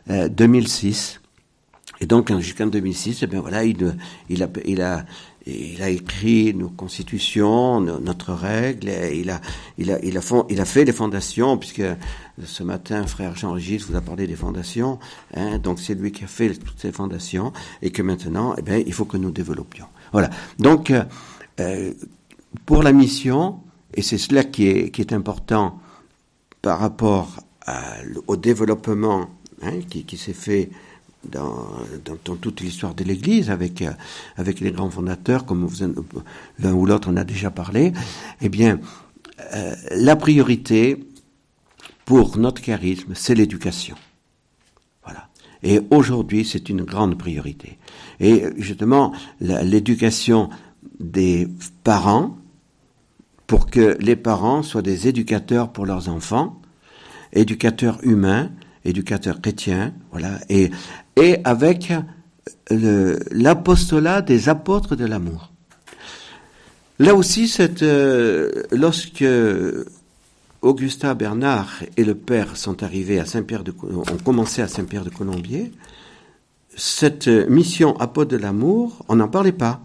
[0.10, 1.22] euh, 2006.
[2.00, 8.90] Et donc jusqu'en 2006, eh bien voilà, il, a, écrit nos constitutions, nos, notre règle,
[9.14, 9.40] il a,
[9.78, 11.84] il, a, fait les fondations, puisque
[12.44, 15.00] ce matin, frère Jean-Régis vous a parlé des fondations,
[15.36, 17.52] hein, donc c'est lui qui a fait toutes ces fondations,
[17.82, 19.88] et que maintenant, eh bien, il faut que nous développions.
[20.12, 20.30] Voilà.
[20.60, 20.94] Donc,
[21.60, 21.94] euh,
[22.66, 23.60] pour la mission,
[23.94, 25.80] et c'est cela qui est, important
[26.62, 27.38] par rapport
[28.28, 29.30] au développement
[29.62, 30.70] hein, qui, s'est fait
[31.30, 31.66] dans,
[32.42, 33.92] toute l'histoire de l'Église, avec, euh,
[34.38, 35.68] les grands fondateurs, comme
[36.60, 37.94] l'un ou l'autre en a déjà parlé,
[38.42, 38.80] eh bien,
[39.54, 41.06] euh, la priorité
[42.06, 43.96] pour notre charisme, c'est l'éducation.
[45.64, 47.78] Et aujourd'hui, c'est une grande priorité.
[48.20, 50.50] Et justement, l'éducation
[51.00, 51.48] des
[51.84, 52.38] parents,
[53.48, 56.62] pour que les parents soient des éducateurs pour leurs enfants,
[57.34, 58.52] éducateurs humains,
[58.86, 60.72] éducateurs chrétiens, voilà, et,
[61.16, 61.92] et avec
[62.70, 65.52] l'apostolat des apôtres de l'amour.
[67.00, 69.24] Là aussi, cette, euh, lorsque
[70.62, 75.10] Augustin Bernard et le père sont arrivés à Saint-Pierre de, ont commencé à Saint-Pierre de
[75.10, 75.72] Colombier,
[76.76, 79.82] cette mission apôtre de l'amour, on n'en parlait pas.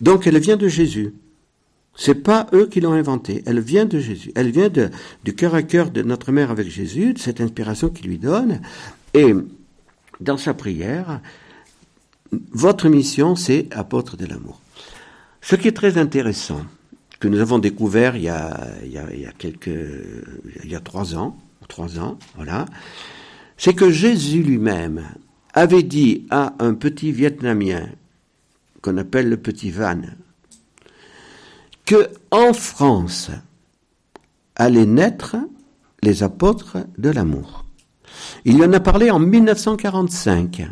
[0.00, 1.14] Donc elle vient de Jésus.
[1.94, 3.42] C'est pas eux qui l'ont inventée.
[3.46, 4.32] Elle vient de Jésus.
[4.34, 4.90] Elle vient de,
[5.24, 8.60] du cœur à cœur de notre mère avec Jésus, de cette inspiration qu'il lui donne.
[9.12, 9.34] Et
[10.20, 11.20] dans sa prière,
[12.52, 14.60] votre mission, c'est apôtre de l'amour.
[15.42, 16.62] Ce qui est très intéressant,
[17.22, 19.68] que nous avons découvert il y a, il y a, quelques,
[20.64, 22.66] il y a trois ans, trois ans, voilà,
[23.56, 25.04] c'est que Jésus lui-même
[25.54, 27.86] avait dit à un petit Vietnamien
[28.80, 30.00] qu'on appelle le petit Van
[31.84, 33.30] que en France
[34.56, 35.36] allaient naître
[36.02, 37.64] les apôtres de l'amour.
[38.44, 40.66] Il en a parlé en 1945.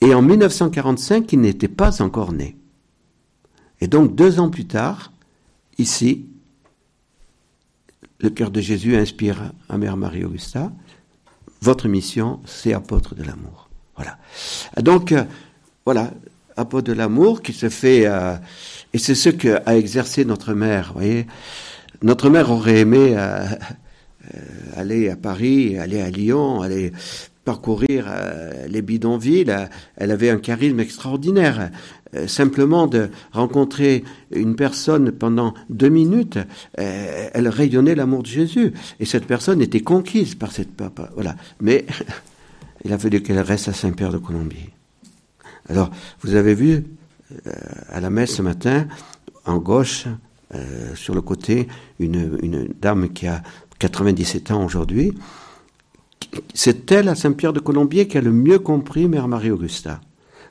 [0.00, 2.56] Et en 1945, il n'était pas encore né.
[3.82, 5.13] Et donc, deux ans plus tard,
[5.78, 6.26] ici,
[8.20, 10.72] le cœur de Jésus inspire à Mère Marie-Augusta,
[11.60, 13.68] votre mission, c'est apôtre de l'amour.
[13.96, 14.18] Voilà.
[14.82, 15.24] Donc, euh,
[15.84, 16.10] voilà,
[16.56, 18.36] apôtre de l'amour qui se fait, euh,
[18.92, 21.26] et c'est ce qu'a exercé notre mère, vous voyez.
[22.02, 23.46] Notre mère aurait aimé euh,
[24.76, 26.92] aller à Paris, aller à Lyon, aller
[27.44, 28.06] parcourir
[28.68, 29.54] les bidonvilles.
[29.96, 31.70] Elle avait un charisme extraordinaire.
[32.26, 36.38] simplement de rencontrer une personne pendant deux minutes,
[36.76, 38.72] elle rayonnait l'amour de Jésus.
[39.00, 41.10] Et cette personne était conquise par cette papa.
[41.14, 41.36] Voilà.
[41.60, 41.84] Mais
[42.84, 44.70] il a fallu qu'elle reste à Saint-Pierre de Colombier.
[45.68, 45.90] Alors,
[46.20, 46.84] vous avez vu
[47.46, 47.52] euh,
[47.88, 48.86] à la messe ce matin,
[49.46, 50.06] en gauche,
[50.54, 51.68] euh, sur le côté,
[51.98, 53.42] une, une, dame qui a
[53.78, 55.12] 97 ans aujourd'hui.
[56.54, 60.00] C'est elle à Saint-Pierre de Colombier qui a le mieux compris Mère Marie-Augusta.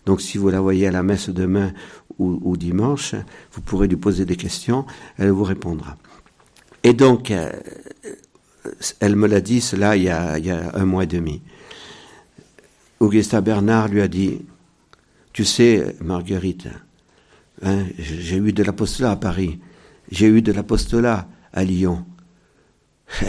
[0.05, 1.73] Donc si vous la voyez à la messe demain
[2.19, 3.15] ou, dimanche,
[3.51, 4.85] vous pourrez lui poser des questions,
[5.17, 5.97] elle vous répondra.
[6.83, 7.51] Et donc, euh,
[8.99, 10.37] elle me l'a dit cela il y, a,
[10.73, 11.41] un mois et demi.
[12.99, 14.45] Augusta Bernard lui a dit,
[15.33, 16.67] tu sais, Marguerite,
[17.63, 19.59] hein, j'ai eu de l'apostolat à Paris,
[20.11, 22.05] j'ai eu de l'apostolat à Lyon.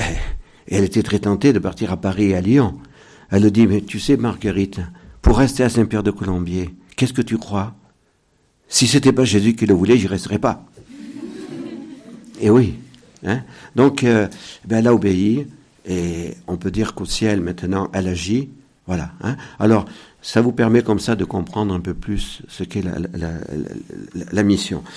[0.69, 2.79] Et elle était très tentée de partir à Paris et à Lyon.
[3.31, 4.81] Elle dit, mais tu sais, Marguerite,
[5.23, 7.75] pour rester à Saint-Pierre de Colombier, qu'est-ce que tu crois?
[8.69, 10.67] Si c'était pas Jésus qui le voulait, j'y resterais pas.
[12.41, 12.75] Et oui.
[13.25, 13.43] Hein
[13.75, 14.29] Donc, euh,
[14.67, 15.47] ben, elle a obéi,
[15.87, 18.51] et on peut dire qu'au ciel, maintenant, elle agit.
[18.87, 19.13] Voilà.
[19.23, 19.87] Hein Alors,
[20.23, 22.85] ça vous permet comme ça de comprendre un peu plus ce qu'est
[24.33, 24.83] la mission.